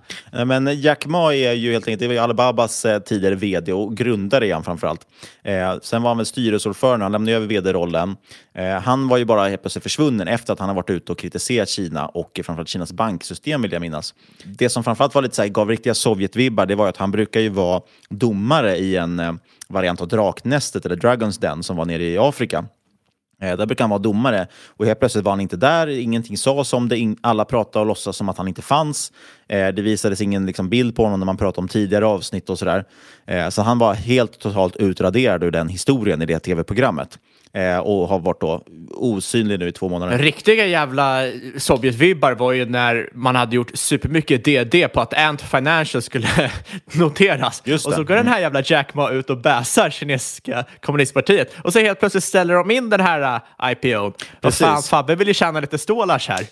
[0.47, 4.53] Men Jack Ma är ju helt enkelt det var Alibabas eh, tidigare vd och grundare
[4.53, 5.01] han framförallt.
[5.43, 8.17] Eh, sen var han väl styrelseordförande, han lämnade över vd-rollen.
[8.55, 11.19] Eh, han var ju bara helt plötsligt försvunnen efter att han har varit ute och
[11.19, 14.15] kritiserat Kina och framförallt Kinas banksystem vill jag minnas.
[14.45, 17.41] Det som framförallt var lite så här, gav riktiga Sovjetvibbar, det var att han brukar
[17.41, 19.33] ju vara domare i en eh,
[19.69, 22.65] variant av Draknästet eller Dragons Den som var nere i Afrika.
[23.43, 25.87] Eh, där brukar han vara domare och helt plötsligt var han inte där.
[25.89, 27.17] Ingenting sades om det.
[27.21, 29.13] Alla pratade och låtsades som att han inte fanns.
[29.49, 32.59] Eh, det visades ingen liksom, bild på honom när man pratade om tidigare avsnitt och
[32.59, 32.85] sådär.
[33.27, 33.51] där.
[33.51, 37.19] så han var helt totalt utraderad ur den historien i det tv-programmet.
[37.53, 40.19] Eh, och har varit då osynlig nu i två månader.
[40.19, 41.23] Riktiga jävla
[41.57, 46.29] Sovjetvibbar var ju när man hade gjort supermycket DD på att Ant Financial skulle
[46.93, 47.63] noteras.
[47.75, 51.55] Och så går den här jävla Jack Ma ut och bäsar kinesiska kommunistpartiet.
[51.65, 54.13] Och så helt plötsligt ställer de in den här uh, IPO.
[54.41, 56.47] Vad fan, Fabbe vill ju tjäna lite stålars här.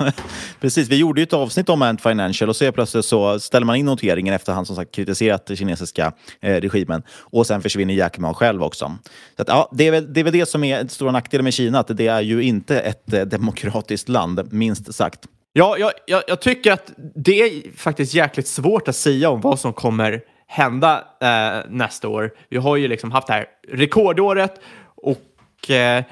[0.60, 3.66] Precis, vi gjorde ju ett avsnitt om Ant Financial och så helt plötsligt så ställer
[3.66, 7.02] man in noteringen efter han som sagt kritiserat den kinesiska eh, regimen.
[7.10, 8.96] Och sen försvinner Jack Ma själv också.
[9.36, 11.12] Så att, ja, det, är väl, det är väl det det som är den stora
[11.12, 15.20] nackdelen med Kina, att det är ju inte ett eh, demokratiskt land, minst sagt.
[15.52, 19.60] Ja, jag, jag, jag tycker att det är faktiskt jäkligt svårt att säga om vad
[19.60, 22.32] som kommer hända eh, nästa år.
[22.48, 24.60] Vi har ju liksom haft det här rekordåret
[24.94, 26.04] och eh,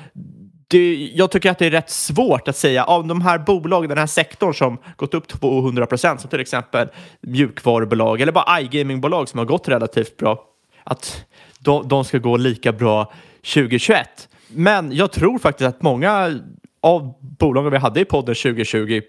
[0.69, 3.99] det, jag tycker att det är rätt svårt att säga av de här bolagen, den
[3.99, 6.89] här sektorn som gått upp 200 procent, som till exempel
[7.21, 10.45] mjukvarubolag eller bara iGamingbolag som har gått relativt bra,
[10.85, 11.25] att
[11.59, 14.29] de, de ska gå lika bra 2021.
[14.49, 16.41] Men jag tror faktiskt att många
[16.83, 19.01] av bolagen vi hade i podden 2020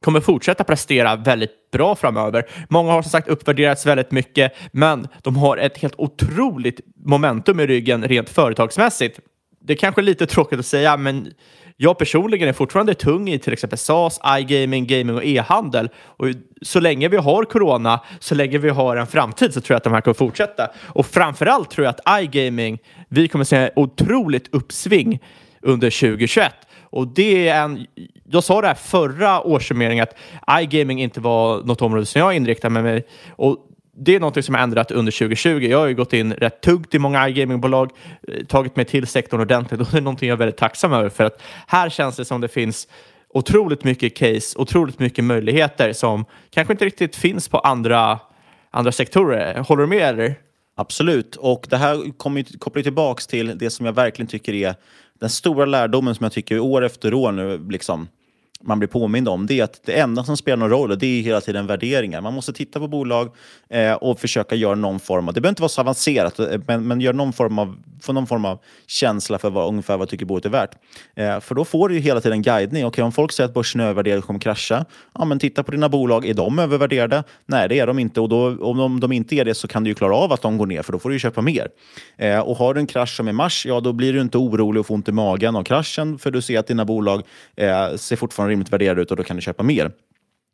[0.00, 2.46] kommer fortsätta prestera väldigt bra framöver.
[2.68, 7.66] Många har som sagt uppvärderats väldigt mycket, men de har ett helt otroligt momentum i
[7.66, 9.20] ryggen rent företagsmässigt.
[9.60, 11.32] Det är kanske är lite tråkigt att säga, men
[11.80, 15.88] jag personligen är fortfarande tung i till exempel SaaS, iGaming, gaming och e-handel.
[16.04, 16.26] Och
[16.62, 19.84] så länge vi har corona, så länge vi har en framtid så tror jag att
[19.84, 20.70] de här kommer fortsätta.
[20.86, 25.22] Och framförallt tror jag att iGaming, vi kommer se en otroligt uppsving
[25.62, 26.52] under 2021.
[26.82, 27.86] Och det är en,
[28.30, 30.16] jag sa det här förra årssummeringen att
[30.62, 33.02] iGaming inte var något område som jag inriktade mig med.
[33.30, 33.67] Och
[33.98, 35.48] det är något som har ändrat under 2020.
[35.48, 37.90] Jag har ju gått in rätt tungt i många gamingbolag,
[38.28, 41.08] eh, tagit mig till sektorn ordentligt och det är någonting jag är väldigt tacksam över
[41.08, 42.88] för att här känns det som det finns
[43.28, 48.18] otroligt mycket case, otroligt mycket möjligheter som kanske inte riktigt finns på andra,
[48.70, 49.58] andra sektorer.
[49.58, 50.34] Håller du med eller?
[50.76, 54.74] Absolut, och det här kommer kopplar tillbaks till det som jag verkligen tycker är
[55.20, 58.08] den stora lärdomen som jag tycker år efter år nu liksom
[58.64, 61.22] man blir påmind om, det är att det enda som spelar någon roll, det är
[61.22, 62.20] hela tiden värderingar.
[62.20, 63.30] Man måste titta på bolag
[63.70, 66.88] eh, och försöka göra någon form av, det behöver inte vara så avancerat, eh, men,
[66.88, 70.26] men gör någon form av, få någon form av känsla för vad, ungefär vad tycker
[70.26, 70.70] bolaget är värt.
[71.16, 72.86] Eh, för då får du ju hela tiden guidning.
[72.86, 75.70] Okay, om folk säger att börsen är övervärderad och kommer krascha, ja men titta på
[75.70, 77.24] dina bolag, är de övervärderade?
[77.46, 78.20] Nej, det är de inte.
[78.20, 80.42] Och då, om de, de inte är det så kan du ju klara av att
[80.42, 81.68] de går ner, för då får du ju köpa mer.
[82.16, 84.80] Eh, och har du en krasch som i mars, ja då blir du inte orolig
[84.80, 87.22] och får ont i magen av kraschen, för du ser att dina bolag
[87.56, 89.90] eh, ser fortfarande rimligt värderade ut och då kan du köpa mer.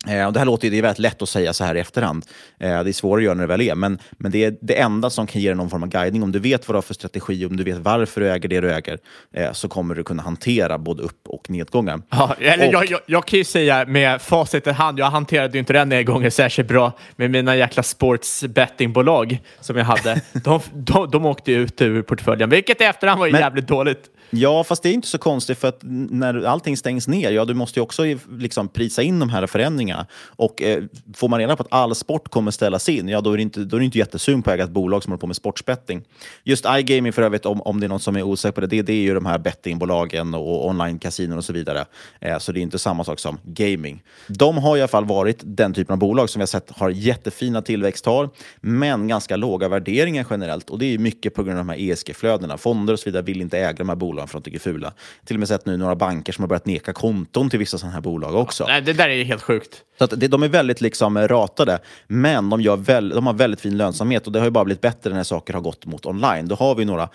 [0.09, 1.80] Eh, och det här låter ju, det är väldigt lätt att säga så här i
[1.80, 2.26] efterhand.
[2.61, 4.80] Eh, det är svårare att göra när det väl är, men, men det är det
[4.80, 6.22] enda som kan ge dig någon form av guidning.
[6.22, 8.61] Om du vet vad du har för strategi, om du vet varför du äger det
[8.61, 8.98] du äger,
[9.35, 12.00] eh, så kommer du kunna hantera både upp och nedgångar.
[12.11, 15.52] Ja, eller och, jag, jag, jag, kan ju säga med facit i hand, jag hanterade
[15.52, 20.20] ju inte den nedgången särskilt bra med mina jäkla sportsbettingbolag som jag hade.
[20.33, 24.11] de, de, de åkte ut ur portföljen, vilket i efterhand var men, jävligt dåligt.
[24.37, 27.55] Ja, fast det är inte så konstigt för att när allting stängs ner, ja, du
[27.55, 30.07] måste ju också liksom prisa in de här förändringarna.
[30.27, 33.37] Och eh, får man reda på att all sport kommer ställas in, ja, då är
[33.37, 35.27] det inte, då är det inte jättesugn på att äga ett bolag som håller på
[35.27, 36.03] med sportsbetting.
[36.44, 38.83] Just iGaming för övrigt, om, om det är någon som är osäker på det, det,
[38.83, 41.85] det är ju de här bettingbolagen och online-kasinon och så vidare.
[42.20, 44.03] Eh, så det är inte samma sak som gaming.
[44.27, 46.90] De har i alla fall varit den typen av bolag som vi har sett har
[46.90, 48.29] jättefina tillväxttal,
[48.61, 50.70] men ganska låga värderingar generellt.
[50.70, 52.59] Och det är mycket på grund av de här ESG-flödena.
[52.59, 54.92] Fonder och så vidare vill inte äga de här bolagen för att de tycker fula.
[55.24, 57.94] Till och med sett nu några banker som har börjat neka konton till vissa sådana
[57.94, 58.64] här bolag också.
[58.68, 59.82] Ja, det där är helt sjukt.
[59.98, 63.60] Så att det, de är väldigt liksom ratade, men de, gör väl, de har väldigt
[63.60, 66.48] fin lönsamhet och det har ju bara blivit bättre när saker har gått mot online.
[66.48, 67.08] Då har vi några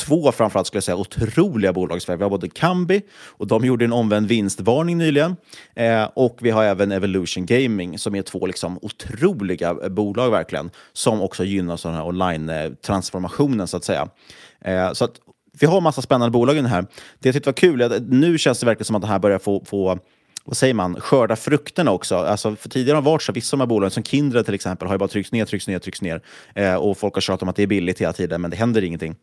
[0.00, 2.16] två framförallt skulle jag säga otroliga bolag i Sverige.
[2.16, 5.36] Vi har både Kambi, och de gjorde en omvänd vinstvarning nyligen.
[5.74, 10.70] Eh, och vi har även Evolution Gaming som är två liksom otroliga bolag verkligen.
[10.92, 14.08] Som också gynnas av den här online-transformationen så att säga.
[14.60, 15.20] Eh, så att
[15.52, 16.86] vi har massa spännande bolag i den här.
[17.18, 19.18] Det jag tyckte var kul är att nu känns det verkligen som att det här
[19.18, 19.98] börjar få, få
[20.44, 22.16] vad säger man, skörda frukterna också.
[22.16, 24.54] Alltså, för tidigare har det varit så, vissa av de här bolagen, som Kindred till
[24.54, 26.20] exempel, har ju bara tryckts ner, tryckts ner, tryckts ner.
[26.54, 28.84] Eh, och folk har tjatat om att det är billigt hela tiden, men det händer
[28.84, 29.14] ingenting.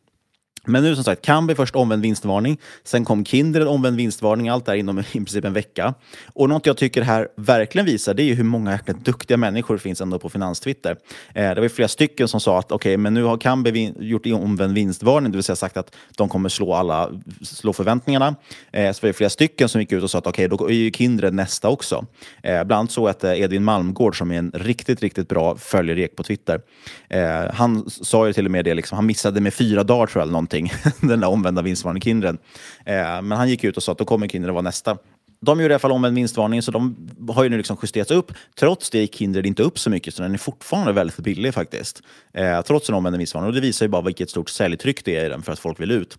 [0.67, 2.57] Men nu som sagt, Kambi först omvänd vinstvarning.
[2.83, 4.49] Sen kom Kindred omvänd vinstvarning.
[4.49, 5.93] Allt det här inom i princip en vecka.
[6.33, 9.73] Och något jag tycker här verkligen visar det är ju hur många jäkla duktiga människor
[9.73, 10.97] det finns ändå på finanstwitter.
[11.33, 14.25] Eh, det var flera stycken som sa att okej, okay, men nu har Kambi gjort
[14.25, 17.09] omvänd vinstvarning, det vill säga sagt att de kommer slå alla
[17.41, 18.35] slå förväntningarna.
[18.71, 20.69] Eh, så var det flera stycken som gick ut och sa att okej, okay, då
[20.69, 22.05] är ju Kindred nästa också.
[22.43, 26.15] Eh, bland annat så att eh, Edvin Malmgård som är en riktigt, riktigt bra följerek
[26.15, 26.61] på Twitter.
[27.09, 30.19] Eh, han sa ju till och med det, liksom, han missade med fyra dagar tror
[30.19, 32.37] jag, eller någonting någonting, den där omvända vinstvarningen Kindred.
[32.85, 34.97] Eh, men han gick ut och sa att då kommer Kindred vara nästa.
[35.39, 38.31] De gjorde i alla fall omvänd vinstvarning, så de har ju nu liksom justerats upp.
[38.59, 42.01] Trots det gick Kindred inte upp så mycket, så den är fortfarande väldigt billig faktiskt.
[42.33, 43.47] Eh, trots en omvänd vinstvarning.
[43.47, 45.79] Och det visar ju bara vilket stort säljtryck det är i den för att folk
[45.79, 46.17] vill ut.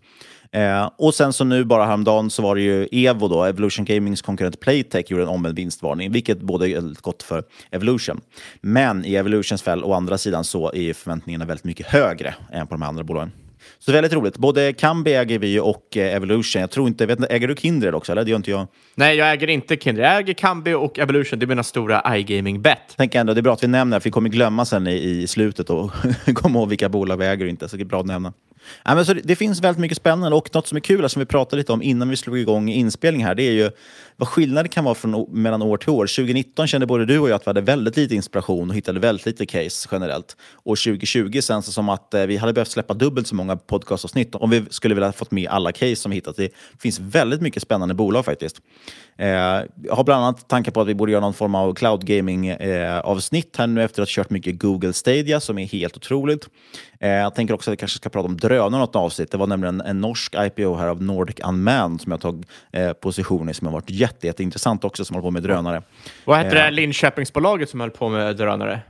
[0.53, 4.23] Eh, och sen så nu bara häromdagen så var det ju Evo då, Evolution Gamings
[4.23, 8.21] konkurrent Playtech gjorde en omvänd vinstvarning, vilket både är gott för Evolution.
[8.61, 12.75] Men i Evolutions fall, å andra sidan, så är förväntningarna väldigt mycket högre än på
[12.75, 13.33] de andra bolagen.
[13.81, 14.37] Så väldigt roligt.
[14.37, 16.61] Både Kambi äger vi och eh, Evolution.
[16.61, 18.13] Jag tror inte, vet äger du Kindred också?
[18.13, 18.25] Eller?
[18.25, 18.67] Det gör inte jag.
[18.95, 20.07] Nej, jag äger inte Kindred.
[20.07, 21.39] Jag äger Kambi och Evolution.
[21.39, 22.79] Det är mina stora iGaming-bet.
[22.97, 25.27] Tänk ändå, det är bra att vi nämner, för vi kommer glömma sen i, i
[25.27, 25.91] slutet och
[26.35, 27.69] komma ihåg vilka bolag vi äger och inte.
[27.69, 28.33] Så det är bra att nämna.
[28.85, 31.21] Ja, men så det, det finns väldigt mycket spännande och något som är kul, som
[31.21, 33.71] vi pratade lite om innan vi slog igång inspelning här, det är ju
[34.21, 36.07] vad skillnaden kan vara från, mellan år till år.
[36.07, 39.27] 2019 kände både du och jag att vi hade väldigt lite inspiration och hittade väldigt
[39.27, 40.37] lite case generellt.
[40.53, 44.35] Och 2020 känns det som att eh, vi hade behövt släppa dubbelt så många podcastavsnitt
[44.35, 46.37] om vi skulle vilja fått med alla case som vi hittat.
[46.37, 48.61] Det finns väldigt mycket spännande bolag faktiskt.
[49.19, 49.29] Eh,
[49.83, 53.57] jag har bland annat tankar på att vi borde göra någon form av cloud gaming-avsnitt
[53.57, 56.49] eh, här nu efter att ha kört mycket Google Stadia som är helt otroligt.
[57.01, 59.31] Eh, jag tänker också att vi kanske ska prata om drönare något avsnitt.
[59.31, 63.49] Det var nämligen en norsk IPO här av Nordic Unmanned som jag tog eh, position
[63.49, 65.83] i som har varit jätte, jätteintressant också som håller på med drönare.
[66.25, 68.81] Vad hette eh, det Linköpingsbolaget som höll på med drönare?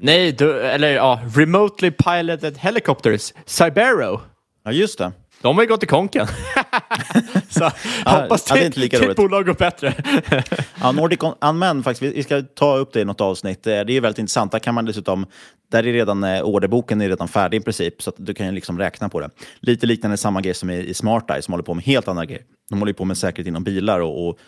[0.00, 4.20] Nej, du, eller ja, Remotely Piloted Helicopters, Cybero.
[4.64, 5.12] Ja, just det.
[5.42, 6.26] De har ju gått i konken.
[7.48, 7.70] så
[8.04, 9.94] ja, hoppas det, ditt bolag går bättre.
[10.80, 13.62] ja, Nordic Unmanned faktiskt, vi ska ta upp det i något avsnitt.
[13.62, 14.52] Det är väldigt intressant.
[14.52, 15.26] Där kan man dessutom,
[15.70, 18.78] där är redan eh, orderboken är redan färdig i princip, så att du kan liksom
[18.78, 19.30] räkna på det.
[19.60, 22.24] Lite liknande samma grej som i, i Smart Eye som håller på med helt andra
[22.24, 22.42] grejer.
[22.70, 24.38] De håller på med säkerhet inom bilar och, och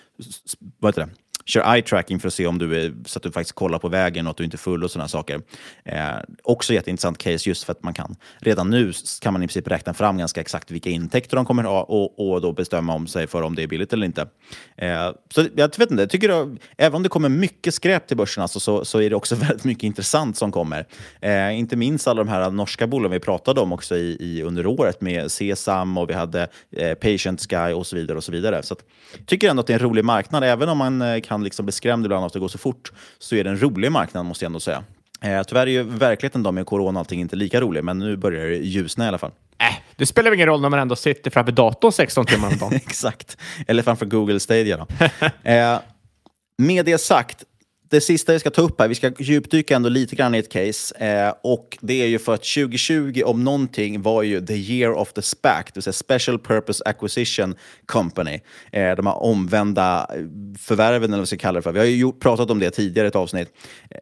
[0.78, 1.12] vad heter det?
[1.45, 3.88] Kör eye tracking för att se om du är, så att du faktiskt kollar på
[3.88, 5.41] vägen och att du inte är full och sådana saker.
[5.84, 9.68] Eh, också jätteintressant case just för att man kan redan nu kan man i princip
[9.68, 13.26] räkna fram ganska exakt vilka intäkter de kommer ha och, och då bestämma om sig
[13.26, 14.26] för om det är billigt eller inte.
[14.76, 18.16] Eh, så jag vet inte, jag tycker att även om det kommer mycket skräp till
[18.16, 20.86] börsen alltså, så, så är det också väldigt mycket intressant som kommer.
[21.20, 24.66] Eh, inte minst alla de här norska bolagen vi pratade om också i, i under
[24.66, 28.16] året med Sesam och vi hade eh, Patient Sky och så vidare.
[28.16, 28.62] och så vidare.
[28.62, 28.76] Så
[29.16, 31.66] jag tycker ändå att det är en rolig marknad, även om man eh, kan liksom
[31.66, 34.26] bli skrämd ibland av att det går så fort, så är det en rolig marknad
[34.26, 34.85] måste jag ändå säga.
[35.20, 38.16] Eh, tyvärr är ju verkligheten då med corona och allting inte lika rolig, men nu
[38.16, 39.31] börjar det ljusna i alla fall.
[39.59, 42.72] Äh, det spelar ingen roll när man ändå sitter framför datorn 16 timmar om dagen.
[42.87, 44.76] Exakt, eller framför Google Stadia.
[44.76, 44.87] Då.
[45.51, 45.78] eh,
[46.59, 47.45] med det sagt,
[47.91, 50.53] det sista vi ska ta upp här, vi ska djupdyka ändå lite grann i ett
[50.53, 50.95] case.
[51.05, 55.12] Eh, och det är ju för att 2020 om någonting var ju the year of
[55.12, 57.55] the SPAC, det vill säga Special Purpose Acquisition
[57.86, 58.41] Company.
[58.72, 60.22] Eh, de här omvända eh,
[60.59, 61.72] förvärven, eller vad vi ska kalla det för.
[61.72, 63.49] Vi har ju gjort, pratat om det tidigare i ett avsnitt.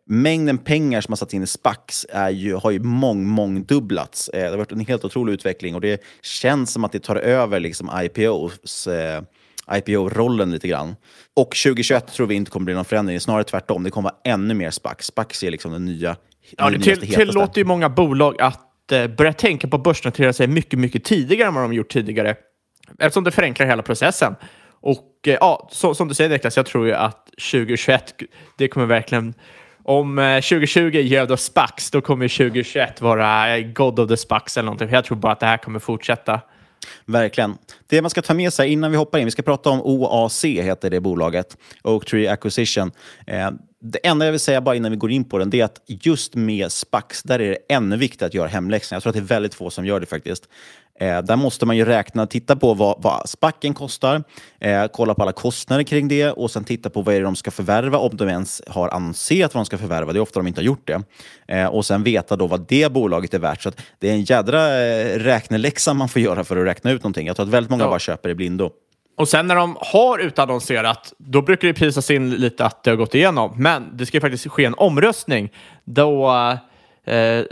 [0.06, 4.28] Mängden pengar som har satts in i SPACs är ju, har ju mång, mångdubblats.
[4.28, 7.16] Eh, det har varit en helt otrolig utveckling och det känns som att det tar
[7.16, 9.22] över liksom IPOs eh,
[9.72, 10.96] IPO-rollen lite grann.
[11.36, 13.82] Och 2021 tror vi inte kommer bli någon förändring, snarare tvärtom.
[13.82, 15.02] Det kommer vara ännu mer SPAC.
[15.02, 16.16] SPAC är liksom den nya,
[16.56, 20.46] ja, det till, tillåter ju många bolag att eh, börja tänka på att börsnotera sig
[20.46, 22.36] mycket, mycket tidigare än vad de gjort tidigare.
[22.98, 24.34] Eftersom det förenklar hela processen.
[24.80, 28.14] Och eh, ja, så, som du säger Niklas, jag tror ju att 2021,
[28.58, 29.34] det kommer verkligen
[29.82, 34.88] om 2020 göd och SPAX, då kommer 2021 vara God of the SPAX eller någonting.
[34.90, 36.40] Jag tror bara att det här kommer fortsätta.
[37.06, 37.58] Verkligen.
[37.86, 40.44] Det man ska ta med sig innan vi hoppar in, vi ska prata om OAC,
[40.44, 42.90] heter det bolaget, Oak Tree Acquisition.
[43.26, 43.50] Eh,
[43.80, 45.80] det enda jag vill säga bara innan vi går in på den, det är att
[45.86, 48.96] just med SPAX, där är det ännu viktigare att göra hemläxan.
[48.96, 50.48] Jag tror att det är väldigt få som gör det faktiskt.
[51.00, 54.22] Eh, där måste man ju räkna, titta på vad, vad spacken kostar,
[54.60, 57.36] eh, kolla på alla kostnader kring det och sen titta på vad är det de
[57.36, 60.12] ska förvärva, om de ens har ansett vad de ska förvärva.
[60.12, 61.02] Det är ofta de inte har gjort det.
[61.48, 63.62] Eh, och sen veta då vad det bolaget är värt.
[63.62, 67.26] Så det är en jädra eh, räkneläxa man får göra för att räkna ut någonting.
[67.26, 67.90] Jag tror att väldigt många ja.
[67.90, 68.70] bara köper i blindo.
[69.18, 72.96] Och sen när de har utannonserat, då brukar det prisas in lite att det har
[72.96, 73.54] gått igenom.
[73.56, 75.52] Men det ska ju faktiskt ske en omröstning
[75.84, 76.30] då
[77.04, 77.42] eh,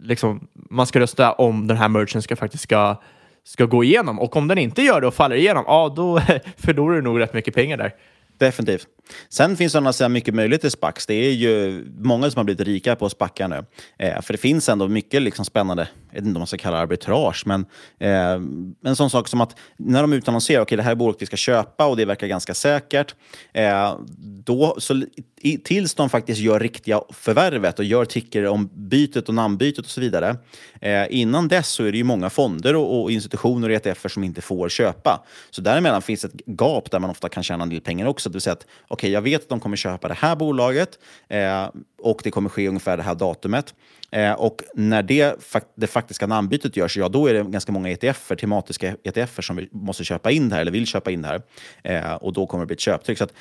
[0.00, 2.96] liksom, man ska rösta om den här merchen ska faktiskt ska,
[3.44, 4.20] ska gå igenom.
[4.20, 6.20] Och om den inte gör det och faller igenom, ja då
[6.56, 7.94] förlorar du nog rätt mycket pengar där.
[8.38, 8.86] Definitivt.
[9.28, 11.06] Sen finns det annars mycket möjligt i SPAX.
[11.06, 13.64] Det är ju många som har blivit rika på SPACar nu.
[13.98, 16.76] Eh, för det finns ändå mycket liksom spännande, jag vet inte om man ska kalla
[16.76, 17.66] det arbitrage, men
[17.98, 18.40] eh,
[18.84, 21.26] en sån sak som att när de utannonserar, okej okay, det här är bolaget vi
[21.26, 23.14] ska köpa och det verkar ganska säkert.
[23.52, 23.98] Eh,
[24.44, 25.02] då, så,
[25.40, 29.90] i, tills de faktiskt gör riktiga förvärvet och gör ticker om bytet och namnbytet och
[29.90, 30.36] så vidare.
[30.80, 34.24] Eh, innan dess så är det ju många fonder och, och institutioner och ETFer som
[34.24, 35.24] inte får köpa.
[35.50, 38.28] Så däremellan finns ett gap där man ofta kan tjäna en del pengar också.
[38.28, 38.66] Det vill säga att
[38.96, 41.68] okay, jag vet att de kommer köpa det här bolaget eh,
[42.02, 43.74] och det kommer ske ungefär det här datumet.
[44.10, 45.34] Eh, och när det,
[45.74, 50.04] det faktiska namnbytet görs, ja då är det ganska många ETFer, tematiska ETFer som måste
[50.04, 51.42] köpa in det här eller vill köpa in det här.
[51.82, 53.18] Eh, och då kommer det bli ett köptryck.
[53.18, 53.32] Så att,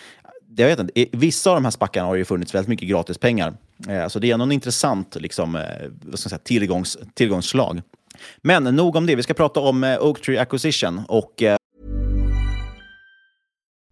[0.58, 3.54] jag vet inte, vissa av de här spackarna har ju funnits väldigt mycket gratispengar.
[3.90, 5.62] Eh, så det är ändå en intressant liksom, eh,
[6.02, 7.82] vad ska jag säga, tillgångs, tillgångsslag.
[8.42, 9.16] Men nog om det.
[9.16, 11.58] Vi ska prata om eh, Oak Tree Acquisition och eh,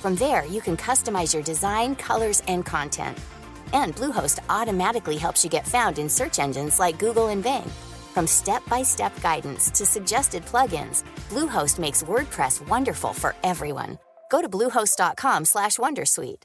[0.00, 3.18] From there, you can customize your design, colors, and content.
[3.74, 7.70] And Bluehost automatically helps you get found in search engines like Google and Bing.
[8.14, 13.98] From step-by-step guidance to suggested plugins, Bluehost makes WordPress wonderful for everyone.
[14.30, 16.44] Go to bluehost.com/wondersuite.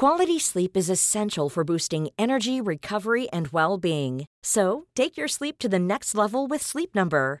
[0.00, 4.24] Quality sleep is essential for boosting energy, recovery, and well being.
[4.42, 7.40] So, take your sleep to the next level with Sleep Number.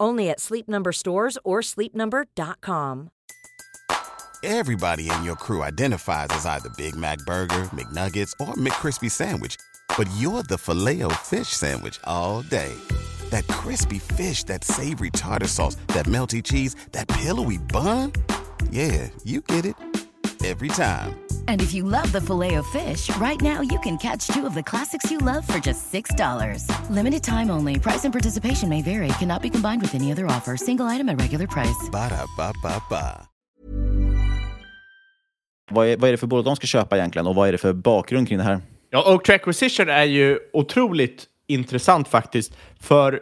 [0.00, 3.10] Only at Sleep Number stores or sleepnumber.com.
[4.42, 9.56] Everybody in your crew identifies as either Big Mac Burger, McNuggets, or McCrispy Sandwich.
[9.98, 12.74] But you're the filet fish Sandwich all day.
[13.28, 18.12] That crispy fish, that savory tartar sauce, that melty cheese, that pillowy bun.
[18.70, 19.74] Yeah, you get it.
[20.44, 21.14] Every time.
[21.48, 24.54] And if you love the filet of fish, right now you can catch two of
[24.54, 26.64] the classics you love for just $6.
[26.90, 27.78] Limited time only.
[27.78, 29.08] Price and participation may vary.
[29.18, 30.56] Cannot be combined with any other offer.
[30.56, 31.90] Single item at regular price.
[31.92, 33.26] Ba da ba ba ba.
[35.72, 37.58] Vad är, vad är det för bolag de ska köpa egentligen och vad är det
[37.58, 38.60] för bakgrund kring det här?
[38.90, 42.56] Ja, Oak Tree Acquisition är ju otroligt intressant faktiskt.
[42.80, 43.20] För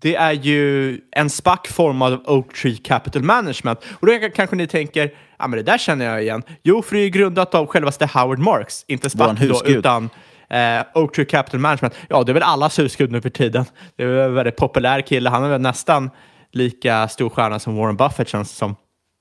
[0.00, 3.78] det är ju en SPAC formad av Oak Tree Capital Management.
[4.00, 6.42] Och då kanske ni tänker, ja men det där känner jag igen.
[6.62, 10.10] Jo, för det är grundat av självaste Howard Marks, inte SPAC då, utan
[10.50, 11.94] eh, Oak Tree Capital Management.
[12.08, 13.64] Ja, det är väl allas husgud nu för tiden.
[13.96, 15.30] Det är väl en väldigt populär kille.
[15.30, 16.10] Han är väl nästan
[16.52, 18.76] lika stor stjärna som Warren Buffett känns det som.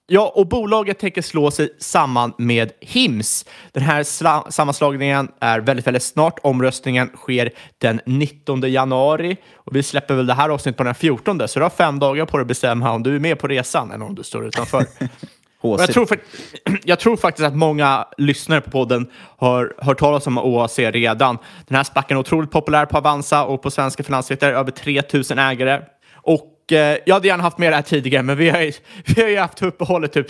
[0.07, 3.45] Ja, och bolaget tänker slå sig samman med Hims.
[3.71, 4.03] Den här
[4.51, 6.39] sammanslagningen är väldigt, väldigt snart.
[6.43, 11.47] Omröstningen sker den 19 januari och vi släpper väl det här avsnittet på den 14,
[11.47, 13.91] så du har fem dagar på dig att bestämma om du är med på resan
[13.91, 14.85] eller om du står utanför.
[15.61, 16.19] jag, tror för,
[16.83, 21.37] jag tror faktiskt att många lyssnare på podden har hört talas om OAC redan.
[21.67, 25.81] Den här spacken är otroligt populär på Avanza och på svenska finansvetare, över 3000 ägare.
[26.13, 28.71] Och jag hade gärna haft med det här tidigare, men vi har ju,
[29.15, 30.27] vi har ju haft uppehållet typ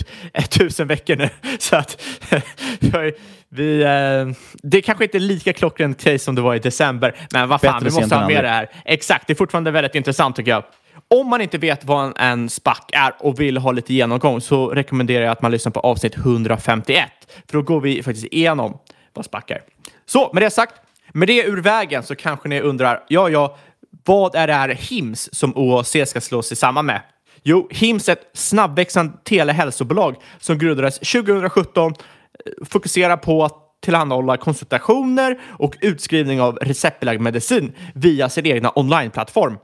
[0.50, 1.30] tusen veckor nu.
[1.60, 2.02] Så att
[3.50, 7.50] vi, eh, det kanske inte är lika klockrent case som det var i december, men
[7.50, 8.70] vad fan, Bättre vi måste ha med det här.
[8.86, 10.64] Exakt, det är fortfarande väldigt intressant tycker jag.
[11.08, 14.70] Om man inte vet vad en, en SPAC är och vill ha lite genomgång så
[14.70, 17.10] rekommenderar jag att man lyssnar på avsnitt 151,
[17.48, 18.78] för då går vi faktiskt igenom
[19.14, 19.62] vad SPAC är.
[20.06, 20.74] Så med det sagt,
[21.14, 23.58] med det ur vägen så kanske ni undrar, ja, ja,
[24.06, 27.02] vad är det här HIMS som OAC ska slå sig samman med?
[27.44, 35.40] Jo, HIMS är ett snabbväxande telehälsobolag som grundades 2017, eh, fokuserar på att tillhandahålla konsultationer
[35.60, 39.58] och utskrivning av receptbelagd medicin via sin egna onlineplattform.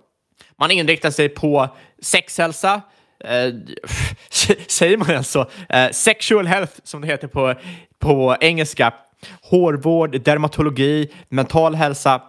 [0.59, 1.69] Man inriktar sig på
[2.01, 2.81] sexhälsa,
[3.23, 3.53] eh,
[4.67, 5.49] säger man alltså.
[5.69, 7.55] Eh, sexual health som det heter på,
[7.99, 8.93] på engelska,
[9.41, 12.21] hårvård, dermatologi, mental hälsa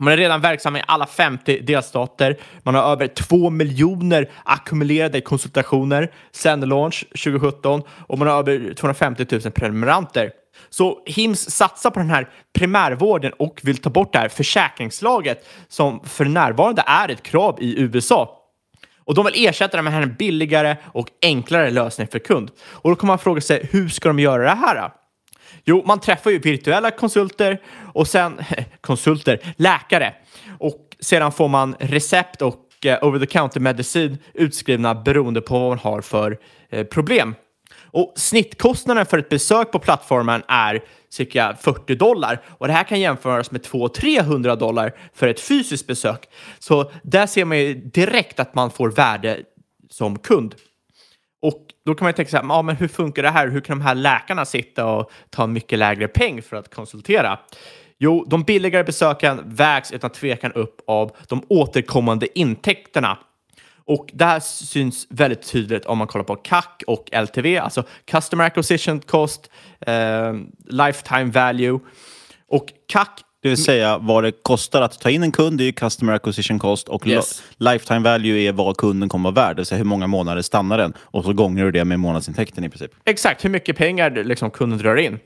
[0.00, 2.36] man är redan verksam i alla 50 delstater.
[2.62, 9.26] Man har över 2 miljoner ackumulerade konsultationer sedan launch 2017 och man har över 250
[9.30, 10.30] 000 prenumeranter.
[10.70, 12.28] Så Hims satsar på den här
[12.58, 17.80] primärvården och vill ta bort det här försäkringslaget som för närvarande är ett krav i
[17.80, 18.36] USA.
[18.98, 22.50] Och de vill ersätta det med en billigare och enklare lösning för kund.
[22.60, 24.90] Och då kan man fråga sig, hur ska de göra det här?
[25.64, 27.60] Jo, man träffar ju virtuella konsulter
[27.94, 28.40] och sen
[28.80, 30.14] konsulter, läkare.
[30.58, 36.00] Och sedan får man recept och eh, over-the-counter medicin utskrivna beroende på vad man har
[36.00, 36.38] för
[36.70, 37.34] eh, problem.
[37.92, 43.00] Och snittkostnaden för ett besök på plattformen är cirka 40 dollar och det här kan
[43.00, 46.28] jämföras med 200-300 dollar för ett fysiskt besök.
[46.58, 49.40] Så där ser man ju direkt att man får värde
[49.90, 50.54] som kund.
[51.86, 53.48] Då kan man ju tänka så här, ah, men hur funkar det här?
[53.48, 57.38] Hur kan de här läkarna sitta och ta mycket lägre peng för att konsultera?
[57.98, 63.18] Jo, de billigare besöken vägs utan tvekan upp av de återkommande intäkterna.
[63.84, 68.44] Och det här syns väldigt tydligt om man kollar på CAC och LTV, alltså Customer
[68.44, 69.50] Acquisition Cost,
[69.80, 71.78] eh, Lifetime Value.
[72.48, 73.08] Och CAC
[73.42, 76.12] det vill säga vad det kostar att ta in en kund, det är ju customer
[76.12, 77.42] acquisition cost och Yes.
[77.56, 80.42] lifetime value är vad kunden kommer att vara värd, det vill säga hur många månader
[80.42, 82.90] stannar den och så gånger du det med månadsintäkten i princip.
[83.04, 85.18] Exakt hur mycket pengar liksom kunden drar in.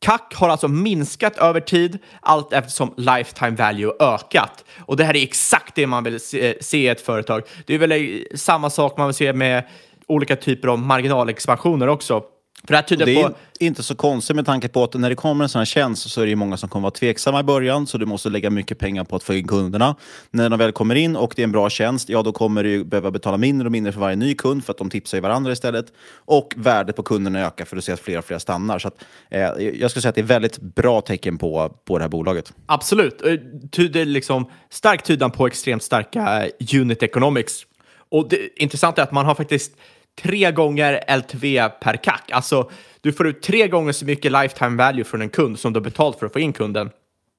[0.00, 4.64] CAC har alltså minskat över tid allt eftersom lifetime value ökat.
[4.80, 7.42] Och det här är exakt det man vill se, se i ett företag.
[7.66, 7.98] Det är väl eh,
[8.34, 9.64] samma sak man vill se med
[10.06, 12.22] olika typer av marginalexpansioner också.
[12.60, 13.28] För det här tyder det på...
[13.60, 16.10] är inte så konstigt med tanke på att när det kommer en sån här tjänst
[16.10, 18.78] så är det många som kommer vara tveksamma i början, så du måste lägga mycket
[18.78, 19.96] pengar på att få in kunderna.
[20.30, 22.84] När de väl kommer in och det är en bra tjänst, ja då kommer du
[22.84, 25.52] behöva betala mindre och mindre för varje ny kund för att de tipsar ju varandra
[25.52, 25.86] istället.
[26.14, 28.78] Och värdet på kunderna ökar för du ser att fler och fler stannar.
[28.78, 32.04] Så att, eh, jag skulle säga att det är väldigt bra tecken på, på det
[32.04, 32.52] här bolaget.
[32.66, 33.22] Absolut.
[33.22, 33.34] Eh,
[33.70, 37.66] Tyder liksom stark tydan på extremt starka unit economics.
[38.10, 39.72] Och det intressanta är att man har faktiskt
[40.22, 42.20] tre gånger LTV per CAC.
[42.30, 45.80] Alltså, du får ut tre gånger så mycket lifetime value från en kund som du
[45.80, 46.90] har betalt för att få in kunden.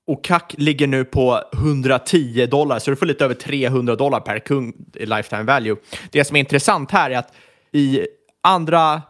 [0.08, 4.40] Och CAC ligger nu på 110 dollar, så du får lite över 300 dollar per
[4.40, 5.76] kund i lifetime value.
[6.12, 7.34] Det som är intressant här är att
[7.72, 8.08] i
[8.44, 9.02] andra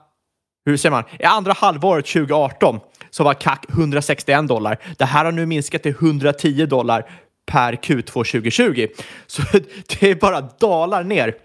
[0.65, 1.03] hur säger man?
[1.19, 4.79] I andra halvåret 2018 så var CAC 161 dollar.
[4.97, 7.09] Det här har nu minskat till 110 dollar
[7.45, 8.87] per Q2 2020.
[9.27, 9.41] Så
[9.99, 11.35] det är bara dalar ner.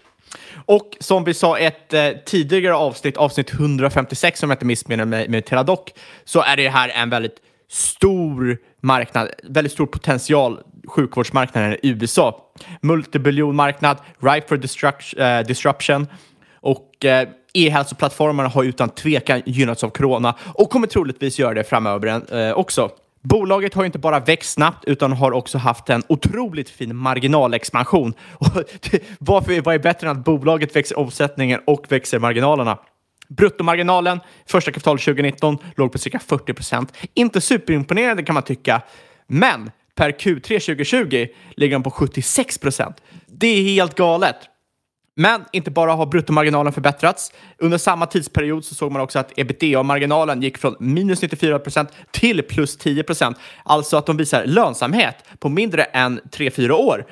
[0.65, 5.05] Och som vi sa i ett eh, tidigare avsnitt, avsnitt 156 om jag inte missminner
[5.05, 5.79] mig med Teladoc,
[6.25, 7.35] så är det här en väldigt
[7.69, 12.51] stor marknad, väldigt stor potential, sjukvårdsmarknaden i USA.
[12.81, 15.21] Multibiljonmarknad, ripe for destruction.
[15.21, 16.07] eh, disruption
[16.53, 22.35] och eh, e-hälsoplattformarna har utan tvekan gynnats av corona och kommer troligtvis göra det framöver
[22.35, 22.89] eh, också.
[23.25, 28.13] Bolaget har inte bara växt snabbt utan har också haft en otroligt fin marginalexpansion.
[29.19, 32.77] Varför vad är bättre än att bolaget växer omsättningen och växer marginalerna?
[33.27, 36.93] Bruttomarginalen första kvartalet 2019 låg på cirka 40 procent.
[37.13, 38.81] Inte superimponerande kan man tycka,
[39.27, 43.01] men per Q3 2020 ligger den på 76 procent.
[43.27, 44.37] Det är helt galet.
[45.17, 47.33] Men inte bara har bruttomarginalen förbättrats.
[47.57, 52.43] Under samma tidsperiod så såg man också att ebitda-marginalen gick från minus 94 procent till
[52.43, 53.37] plus 10 procent.
[53.63, 57.05] Alltså att de visar lönsamhet på mindre än 3-4 år.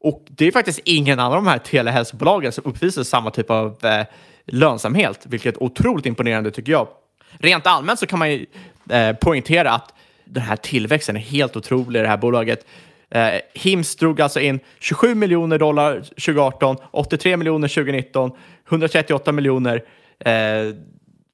[0.00, 3.84] Och det är faktiskt ingen annan av de här telehälsobolagen som uppvisar samma typ av
[3.84, 4.06] eh,
[4.46, 6.88] lönsamhet, vilket är otroligt imponerande tycker jag.
[7.30, 8.46] Rent allmänt så kan man ju
[8.90, 9.94] eh, poängtera att
[10.24, 12.66] den här tillväxten är helt otrolig i det här bolaget.
[13.10, 18.30] Eh, Hims drog alltså in 27 miljoner dollar 2018, 83 miljoner 2019,
[18.68, 19.84] 138 miljoner
[20.18, 20.74] eh,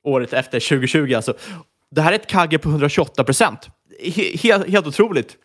[0.04, 1.14] året efter 2020.
[1.14, 1.34] Alltså.
[1.90, 3.68] Det här är ett kagge på 128 procent.
[4.42, 5.36] Helt, helt otroligt.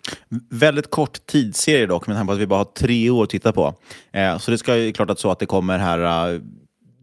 [0.50, 3.52] Väldigt kort tidsserie dock, med tanke på att vi bara har tre år att titta
[3.52, 3.74] på.
[4.12, 6.34] Eh, så det ska ju klart att så att det kommer här...
[6.34, 6.42] Eh,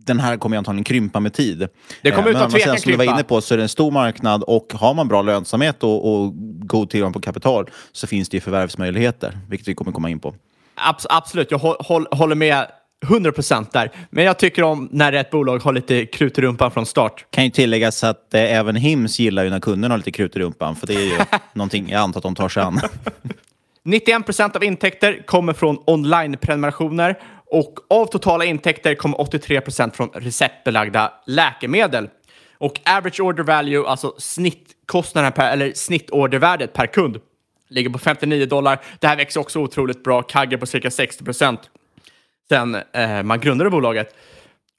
[0.07, 1.69] den här kommer antagligen krympa med tid.
[2.03, 3.19] Det kommer Eh, utan men sen tvekan som du var krympa.
[3.19, 6.33] inne på så är det en stor marknad och har man bra lönsamhet och, och
[6.69, 10.35] god tillgång på kapital så finns det ju förvärvsmöjligheter, vilket vi kommer komma in på.
[10.77, 12.67] Abs- absolut, jag hå- håll, håller med
[13.09, 13.91] 100 procent där.
[14.11, 17.27] Men jag tycker om när ett bolag har lite krut i rumpan från start.
[17.31, 20.39] Kan ju tilläggas att eh, även Hims gillar ju när kunderna har lite krut i
[20.39, 21.19] rumpan, för det är ju
[21.53, 22.81] någonting jag antar att de tar sig an.
[23.87, 27.15] 91 procent av intäkter kommer från online-prenumerationer
[27.55, 32.09] och av totala intäkter kommer 83 procent från receptbelagda läkemedel.
[32.59, 37.21] Och average order value, alltså snittkostnaden per, eller snittordervärdet per kund,
[37.69, 38.81] ligger på 59 dollar.
[39.01, 41.61] Det här växer också otroligt bra, kagge på cirka 60 procent
[42.49, 44.15] sen eh, man grundade bolaget.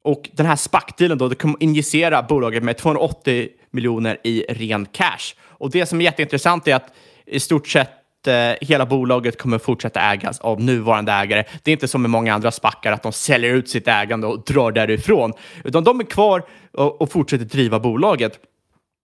[0.03, 5.35] Och den här SPAC-dealen då, det kommer injicera bolaget med 280 miljoner i ren cash.
[5.41, 6.93] Och det som är jätteintressant är att
[7.25, 7.91] i stort sett
[8.27, 11.43] Eh, hela bolaget kommer fortsätta ägas av nuvarande ägare.
[11.63, 14.43] Det är inte som med många andra spackar att de säljer ut sitt ägande och
[14.43, 18.39] drar därifrån, utan de är kvar och, och fortsätter driva bolaget.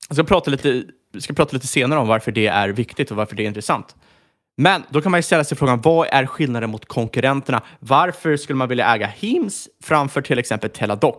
[0.08, 0.84] Jag ska prata lite,
[1.20, 3.96] ska prata lite senare om varför det är viktigt och varför det är intressant.
[4.58, 7.62] Men då kan man ju ställa sig frågan, vad är skillnaden mot konkurrenterna?
[7.80, 11.16] Varför skulle man vilja äga Hims framför till exempel Teladoc?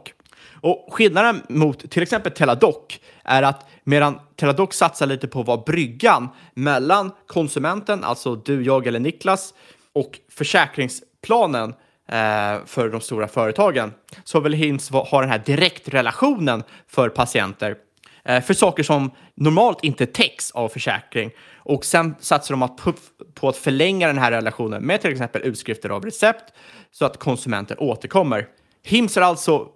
[0.61, 5.63] Och skillnaden mot till exempel Teladoc är att medan Teladoc satsar lite på att vara
[5.67, 9.55] bryggan mellan konsumenten, alltså du, jag eller Niklas,
[9.93, 11.75] och försäkringsplanen
[12.09, 13.93] eh, för de stora företagen,
[14.25, 17.77] så vill Hims ha den här direktrelationen för patienter
[18.25, 21.31] eh, för saker som normalt inte täcks av försäkring.
[21.57, 22.93] Och sen satsar de att på,
[23.35, 26.53] på att förlänga den här relationen med till exempel utskrifter av recept
[26.93, 28.47] så att konsumenten återkommer.
[28.85, 29.69] Hims är alltså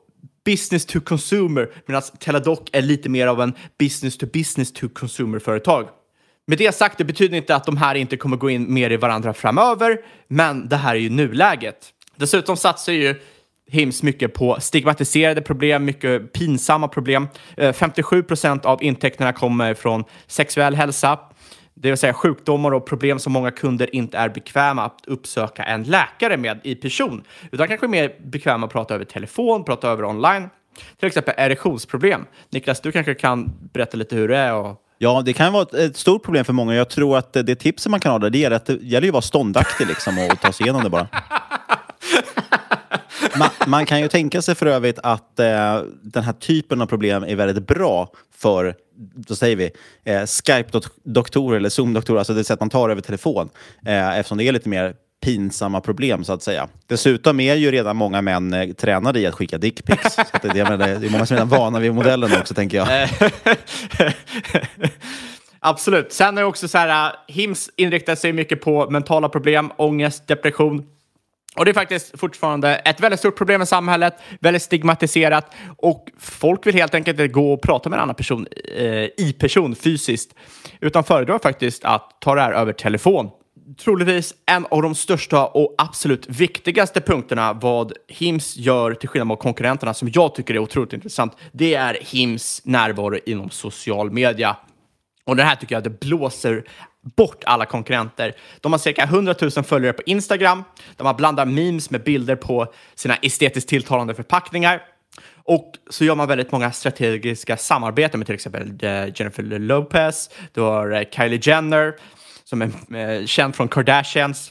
[0.46, 5.88] business to consumer medan Teladoc är lite mer av en business to business to consumer-företag.
[6.46, 8.96] Med det sagt, det betyder inte att de här inte kommer gå in mer i
[8.96, 11.92] varandra framöver, men det här är ju nuläget.
[12.16, 13.14] Dessutom satsar ju
[13.70, 17.28] Hims mycket på stigmatiserade problem, mycket pinsamma problem.
[17.56, 21.18] Eh, 57 procent av intäkterna kommer från sexuell hälsa,
[21.78, 25.82] det vill säga sjukdomar och problem som många kunder inte är bekväma att uppsöka en
[25.82, 30.48] läkare med i person, utan kanske mer bekväma att prata över telefon, prata över online.
[30.98, 32.24] Till exempel erektionsproblem.
[32.50, 35.96] Niklas, du kanske kan berätta lite hur det är och Ja, det kan vara ett,
[35.96, 36.74] stort problem för många.
[36.74, 39.08] Jag tror att det tipset man kan ha där, det är att det gäller ju
[39.08, 41.08] att vara ståndaktig liksom och ta sig igenom det bara.
[43.38, 47.24] Man, man kan ju tänka sig för övrigt att eh, den här typen av problem
[47.24, 49.70] är väldigt bra för, då säger vi,
[50.04, 53.48] eh, Skype-doktorer eller Zoom-doktorer, alltså det sätt man tar över telefon,
[53.86, 54.94] eh, eftersom det är lite mer
[55.24, 56.68] pinsamma problem så att säga.
[56.86, 60.14] Dessutom är ju redan många män eh, tränade i att skicka dickpics.
[60.14, 63.08] Så det, det, det är många som är redan vana vid modellen också, tänker jag.
[65.60, 66.12] Absolut.
[66.12, 70.26] Sen är det också så här, äh, Hims inriktar sig mycket på mentala problem, ångest,
[70.26, 70.86] depression.
[71.56, 76.66] Och det är faktiskt fortfarande ett väldigt stort problem i samhället, väldigt stigmatiserat och folk
[76.66, 78.46] vill helt enkelt inte gå och prata med en annan person
[78.76, 78.84] eh,
[79.16, 80.34] i person fysiskt,
[80.80, 83.30] utan föredrar faktiskt att ta det här över telefon.
[83.84, 89.40] Troligtvis en av de största och absolut viktigaste punkterna vad Hims gör till skillnad mot
[89.40, 94.56] konkurrenterna som jag tycker är otroligt intressant, det är Hims närvaro inom social media.
[95.24, 96.64] Och det här tycker jag det blåser
[97.16, 98.34] bort alla konkurrenter.
[98.60, 100.64] De har cirka 100 000 följare på Instagram.
[100.96, 104.82] De har blandat memes med bilder på sina estetiskt tilltalande förpackningar.
[105.44, 110.60] Och så gör man väldigt många strategiska samarbeten med till exempel eh, Jennifer Lopez, du
[110.60, 111.94] har eh, Kylie Jenner
[112.44, 114.50] som är eh, känd från Kardashians.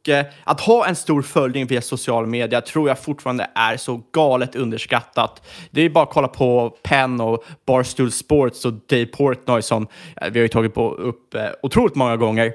[0.00, 4.02] Och eh, att ha en stor följning via social media tror jag fortfarande är så
[4.12, 5.42] galet underskattat.
[5.70, 9.86] Det är bara att kolla på Penn och Barstool Sports och Dave Portnoy som
[10.16, 12.52] eh, vi har ju tagit på upp eh, otroligt många gånger.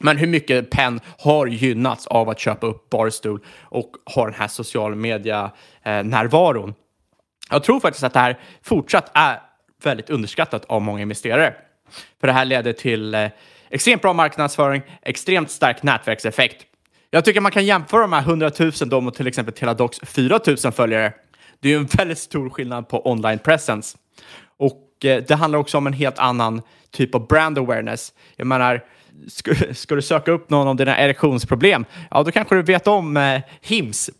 [0.00, 4.48] Men hur mycket Penn har gynnats av att köpa upp Barstool och ha den här
[4.48, 6.68] social media-närvaron.
[6.68, 6.74] Eh,
[7.50, 9.40] jag tror faktiskt att det här fortsatt är
[9.82, 11.54] väldigt underskattat av många investerare.
[12.20, 13.28] För det här leder till eh,
[13.70, 16.64] extremt bra marknadsföring, extremt stark nätverkseffekt.
[17.10, 20.40] Jag tycker man kan jämföra de här 100 000 då mot till exempel Teladocs 4
[20.46, 21.12] 000 följare.
[21.60, 23.98] Det är ju en väldigt stor skillnad på online presence.
[24.56, 28.12] Och eh, det handlar också om en helt annan typ av brand awareness.
[28.36, 28.84] Jag menar,
[29.28, 33.16] ska, ska du söka upp någon om dina erektionsproblem, ja då kanske du vet om
[33.16, 34.10] eh, Hims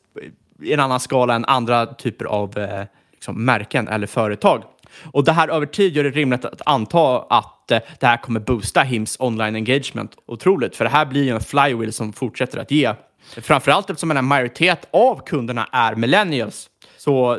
[0.63, 4.63] i en annan skala än andra typer av eh, liksom, märken eller företag.
[5.05, 8.41] Och det här över tid gör det rimligt att anta att eh, det här kommer
[8.41, 12.71] boosta Hims online engagement otroligt, för det här blir ju en flywheel som fortsätter att
[12.71, 12.95] ge.
[13.43, 16.71] Framförallt eftersom en majoritet av kunderna är millennials.
[16.97, 17.39] Så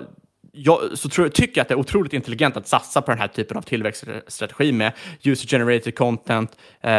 [0.52, 3.28] jag så tror, tycker jag att det är otroligt intelligent att satsa på den här
[3.28, 4.94] typen av tillväxtstrategi med
[5.24, 6.52] user-generated content,
[6.82, 6.92] eh,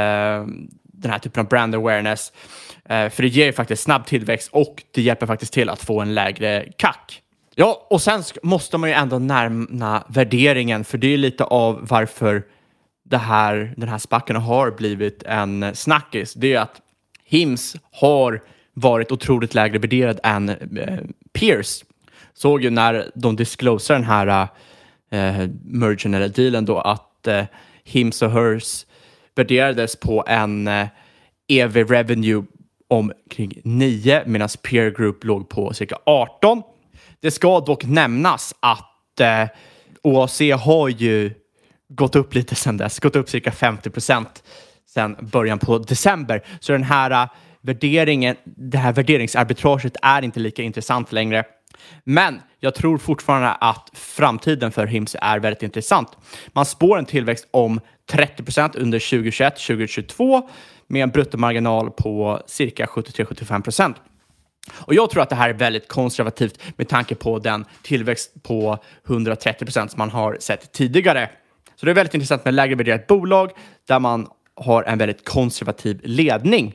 [0.83, 2.33] den här typen av brand awareness.
[2.85, 6.01] Eh, för det ger ju faktiskt snabb tillväxt och det hjälper faktiskt till att få
[6.01, 7.23] en lägre kack.
[7.61, 12.43] Ja, och sen måste man ju ändå närma värderingen, för det är lite av varför
[13.05, 16.35] det här, den här spacken har blivit en snackis.
[16.35, 16.81] Det är att
[17.25, 18.43] Hims har
[18.73, 20.99] varit otroligt lägre värderad än eh,
[21.33, 21.85] Pierce.
[22.35, 24.49] Såg ju när de disclosade den här
[25.11, 27.45] eh, mergen eller dealen då att eh,
[27.85, 28.87] Hims och Hers
[29.35, 30.87] värderades på en eh,
[31.49, 32.45] EV revenue
[32.89, 36.63] om kring 9 medan Peer Group låg på cirka 18.
[37.23, 39.47] Det ska dock nämnas att eh,
[40.03, 41.35] OAC har ju
[41.89, 44.43] gått upp lite sedan dess, gått upp cirka 50 procent
[44.87, 46.45] sedan början på december.
[46.61, 51.45] Så den här uh, värderingen, det här värderingsarbitraget är inte lika intressant längre.
[52.05, 56.09] Men jag tror fortfarande att framtiden för Hims är väldigt intressant.
[56.49, 60.49] Man spår en tillväxt om 30 procent under 2021, 2022
[60.87, 63.97] med en bruttomarginal på cirka 73-75 procent.
[64.75, 68.79] Och jag tror att det här är väldigt konservativt med tanke på den tillväxt på
[69.07, 71.31] 130 procent som man har sett tidigare.
[71.77, 73.51] Så det är väldigt intressant med lägre värderat bolag
[73.89, 76.75] där man har en väldigt konservativ ledning.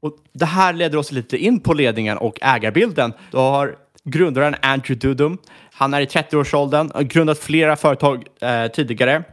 [0.00, 3.12] Och det här leder oss lite in på ledningen och ägarbilden.
[3.30, 5.38] Du har grundaren Andrew Dudum.
[5.72, 9.24] Han är i 30-årsåldern, har grundat flera företag eh, tidigare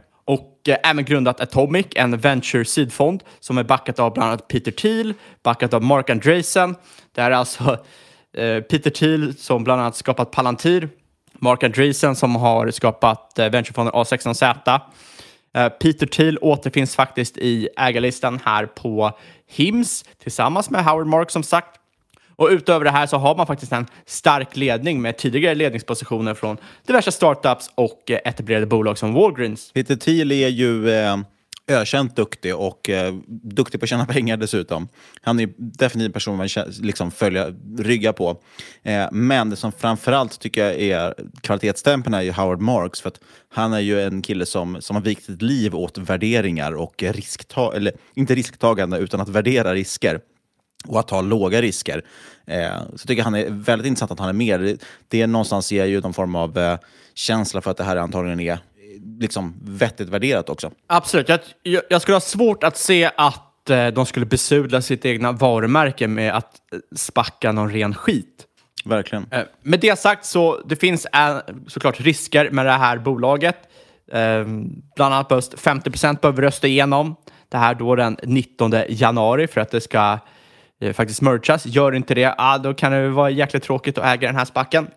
[0.60, 4.72] och eh, även grundat Atomic, en venture seedfond som är backat av bland annat Peter
[4.72, 6.76] Thiel, backat av Mark Andreessen.
[7.14, 7.78] Det är alltså
[8.36, 10.88] eh, Peter Thiel som bland annat skapat Palantir,
[11.32, 14.80] Mark Andreessen som har skapat eh, venturefonden A16Z.
[15.80, 21.80] Peter Thiel återfinns faktiskt i ägarlistan här på Hims tillsammans med Howard Mark som sagt.
[22.40, 26.56] Och utöver det här så har man faktiskt en stark ledning med tidigare ledningspositioner från
[26.86, 29.72] diverse startups och etablerade bolag som Walgreens.
[29.72, 31.16] Peter Thiel är ju eh,
[31.68, 34.88] ökänt duktig och eh, duktig på att tjäna pengar dessutom.
[35.22, 36.48] Han är definitivt en person man
[36.80, 37.46] liksom följa,
[37.78, 38.36] rygga på.
[38.82, 43.00] Eh, men det som framförallt tycker jag är kvalitetsstämpeln är ju Howard Marks.
[43.00, 46.72] För att han är ju en kille som, som har vikt sitt liv åt värderingar
[46.72, 50.20] och risktagande, eller inte risktagande utan att värdera risker
[50.88, 52.04] och att ta låga risker.
[52.46, 54.78] Eh, så tycker jag han är väldigt intressant att han är med.
[55.08, 56.78] Det, någonstans ger ju någon form av eh,
[57.14, 58.58] känsla för att det här antagligen är eh,
[59.18, 60.70] liksom vettigt värderat också.
[60.86, 61.28] Absolut.
[61.28, 65.32] Jag, jag, jag skulle ha svårt att se att eh, de skulle besudla sitt egna
[65.32, 68.46] varumärke med att eh, spacka någon ren skit.
[68.84, 69.26] Verkligen.
[69.30, 71.06] Eh, med det sagt så det finns
[71.66, 73.56] såklart risker med det här bolaget.
[74.12, 74.44] Eh,
[74.96, 77.16] bland annat behövs 50 procent behöver rösta igenom
[77.48, 80.18] det här då den 19 januari för att det ska
[80.80, 81.66] Eh, faktiskt merchas.
[81.66, 84.88] Gör inte det, ah, då kan det vara jäkligt tråkigt att äga den här spacken.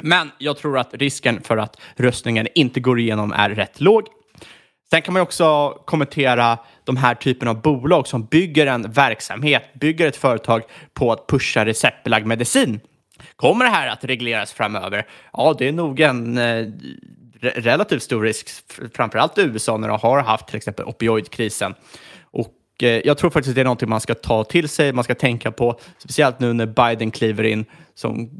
[0.00, 4.06] Men jag tror att risken för att röstningen inte går igenom är rätt låg.
[4.90, 9.74] Sen kan man ju också kommentera de här typen av bolag som bygger en verksamhet,
[9.74, 10.62] bygger ett företag
[10.94, 12.80] på att pusha receptbelagd medicin.
[13.36, 15.06] Kommer det här att regleras framöver?
[15.32, 16.66] Ja, det är nog en eh,
[17.40, 18.48] relativt stor risk,
[18.94, 21.74] framförallt i USA när de har haft till exempel opioidkrisen.
[22.82, 25.52] Eh, jag tror faktiskt det är någonting man ska ta till sig, man ska tänka
[25.52, 27.64] på, speciellt nu när Biden kliver in,
[27.94, 28.30] som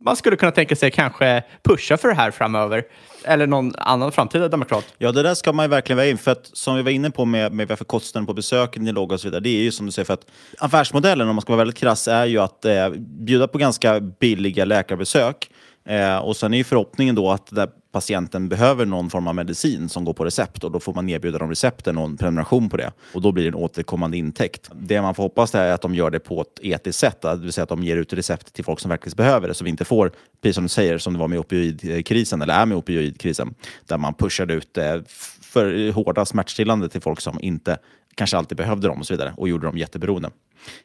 [0.00, 2.84] man skulle kunna tänka sig kanske pusha för det här framöver.
[3.24, 4.84] Eller någon annan framtida demokrat.
[4.98, 6.18] Ja, det där ska man ju verkligen väga in.
[6.18, 9.12] För att, som vi var inne på med, med varför kostnaden på besöken är låg
[9.12, 9.40] och så vidare.
[9.40, 10.26] Det är ju som du säger, för att
[10.58, 14.64] affärsmodellen, om man ska vara väldigt krass, är ju att eh, bjuda på ganska billiga
[14.64, 15.50] läkarbesök.
[15.88, 19.88] Eh, och sen är ju förhoppningen då att där patienten behöver någon form av medicin
[19.88, 22.76] som går på recept och då får man erbjuda dem recepten och en prenumeration på
[22.76, 22.92] det.
[23.14, 24.70] Och då blir det en återkommande intäkt.
[24.74, 27.52] Det man får hoppas är att de gör det på ett etiskt sätt, det vill
[27.52, 29.84] säga att de ger ut recept till folk som verkligen behöver det, så vi inte
[29.84, 33.54] får, precis som du säger, som det var med opioidkrisen, eller är med opioidkrisen,
[33.86, 34.96] där man pushade ut eh,
[35.42, 37.78] för hårda smärtstillande till folk som inte
[38.14, 40.30] kanske alltid behövde dem och så vidare och gjorde dem jätteberoende.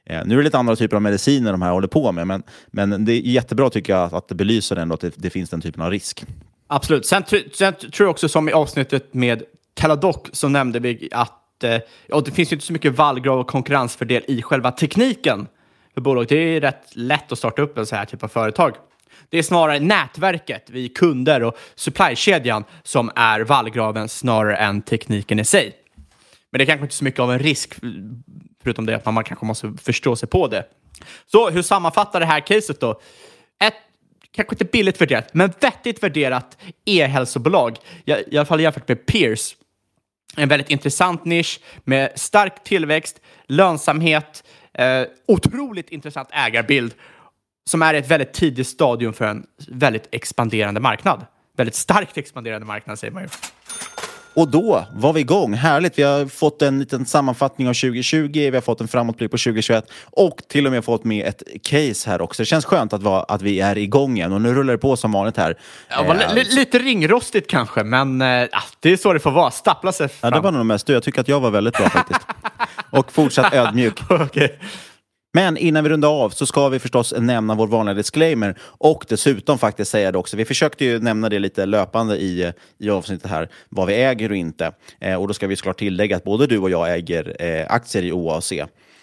[0.05, 2.43] Eh, nu är det lite andra typer av mediciner de här håller på med, men,
[2.68, 5.49] men det är jättebra tycker jag att, att det belyser ändå att det, det finns
[5.49, 6.26] den typen av risk.
[6.72, 7.06] Absolut.
[7.06, 9.44] Sen, sen tror jag också som i avsnittet med
[9.74, 13.48] Teladoc så nämnde vi att eh, ja, det finns ju inte så mycket vallgrav och
[13.48, 15.48] konkurrensfördel i själva tekniken
[15.94, 16.28] för bolag.
[16.28, 18.76] Det är rätt lätt att starta upp en så här typ av företag.
[19.30, 25.46] Det är snarare nätverket, vi kunder och supplykedjan som är vallgraven snarare än tekniken i
[25.46, 25.76] sig.
[26.52, 27.76] Men det är kanske inte så mycket av en risk,
[28.64, 30.66] förutom det att man kanske måste förstå sig på det.
[31.26, 33.02] Så hur sammanfattar det här caset då?
[33.64, 33.74] Ett
[34.36, 37.78] kanske inte billigt värderat, men vettigt värderat e-hälsobolag.
[38.06, 39.56] I, I alla fall jämfört med Peers.
[40.38, 46.94] En väldigt intressant nisch med stark tillväxt, lönsamhet, eh, otroligt intressant ägarbild
[47.70, 51.26] som är i ett väldigt tidigt stadium för en väldigt expanderande marknad.
[51.58, 53.30] Väldigt starkt expanderande marknad säger man ju.
[54.34, 55.54] Och då var vi igång.
[55.54, 56.00] Härligt.
[56.00, 59.86] Vi har fått en liten sammanfattning av 2020, vi har fått en framåtblick på 2021
[60.12, 62.42] och till och med fått med ett case här också.
[62.42, 64.98] Det känns skönt att, vara, att vi är igång igen och nu rullar det på
[64.98, 65.56] som vanligt här.
[65.90, 68.48] Ja, Eh, li- lite ringrostigt kanske, men eh, ja,
[68.80, 69.52] det är så det får vara.
[69.52, 70.32] Stappla sig Ja, fram.
[70.34, 70.94] det var nog mest du.
[70.94, 72.22] Jag tycker att jag var väldigt bra faktiskt.
[72.90, 74.00] och fortsatt ödmjuk.
[75.32, 79.58] Men innan vi rundar av så ska vi förstås nämna vår vanliga disclaimer och dessutom
[79.58, 80.38] faktiskt säga det också.
[80.38, 84.36] Vi försökte ju nämna det lite löpande i, i avsnittet här, vad vi äger och
[84.36, 84.72] inte.
[85.00, 88.04] Eh, och då ska vi såklart tillägga att både du och jag äger eh, aktier
[88.04, 88.54] i OAC.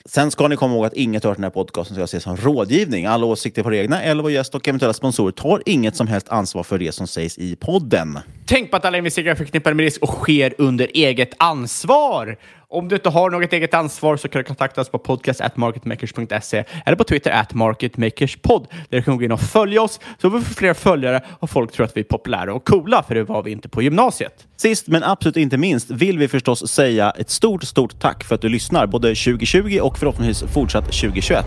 [0.08, 3.06] Sen ska ni komma ihåg att inget av den här podcasten ska ses som rådgivning.
[3.06, 6.62] Alla åsikter på egna eller vår gäst och eventuella sponsorer tar inget som helst ansvar
[6.62, 8.18] för det som sägs i podden.
[8.44, 12.36] Tänk på att alla investeringar förknippade med risk och sker under eget ansvar.
[12.68, 16.96] Om du inte har något eget ansvar så kan du kontakta oss på podcast.marketmakers.se eller
[16.96, 20.54] på Twitter at marketmakerspod där du kan gå in och följa oss så vi får
[20.54, 23.50] fler följare och folk tror att vi är populära och coola för det var vi
[23.50, 24.46] inte på gymnasiet.
[24.56, 28.40] Sist men absolut inte minst vill vi förstås säga ett stort, stort tack för att
[28.40, 31.46] du lyssnar både 2020 och förhoppningsvis fortsatt 2021.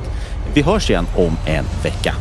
[0.53, 2.15] Vi hörs igen om en vecka.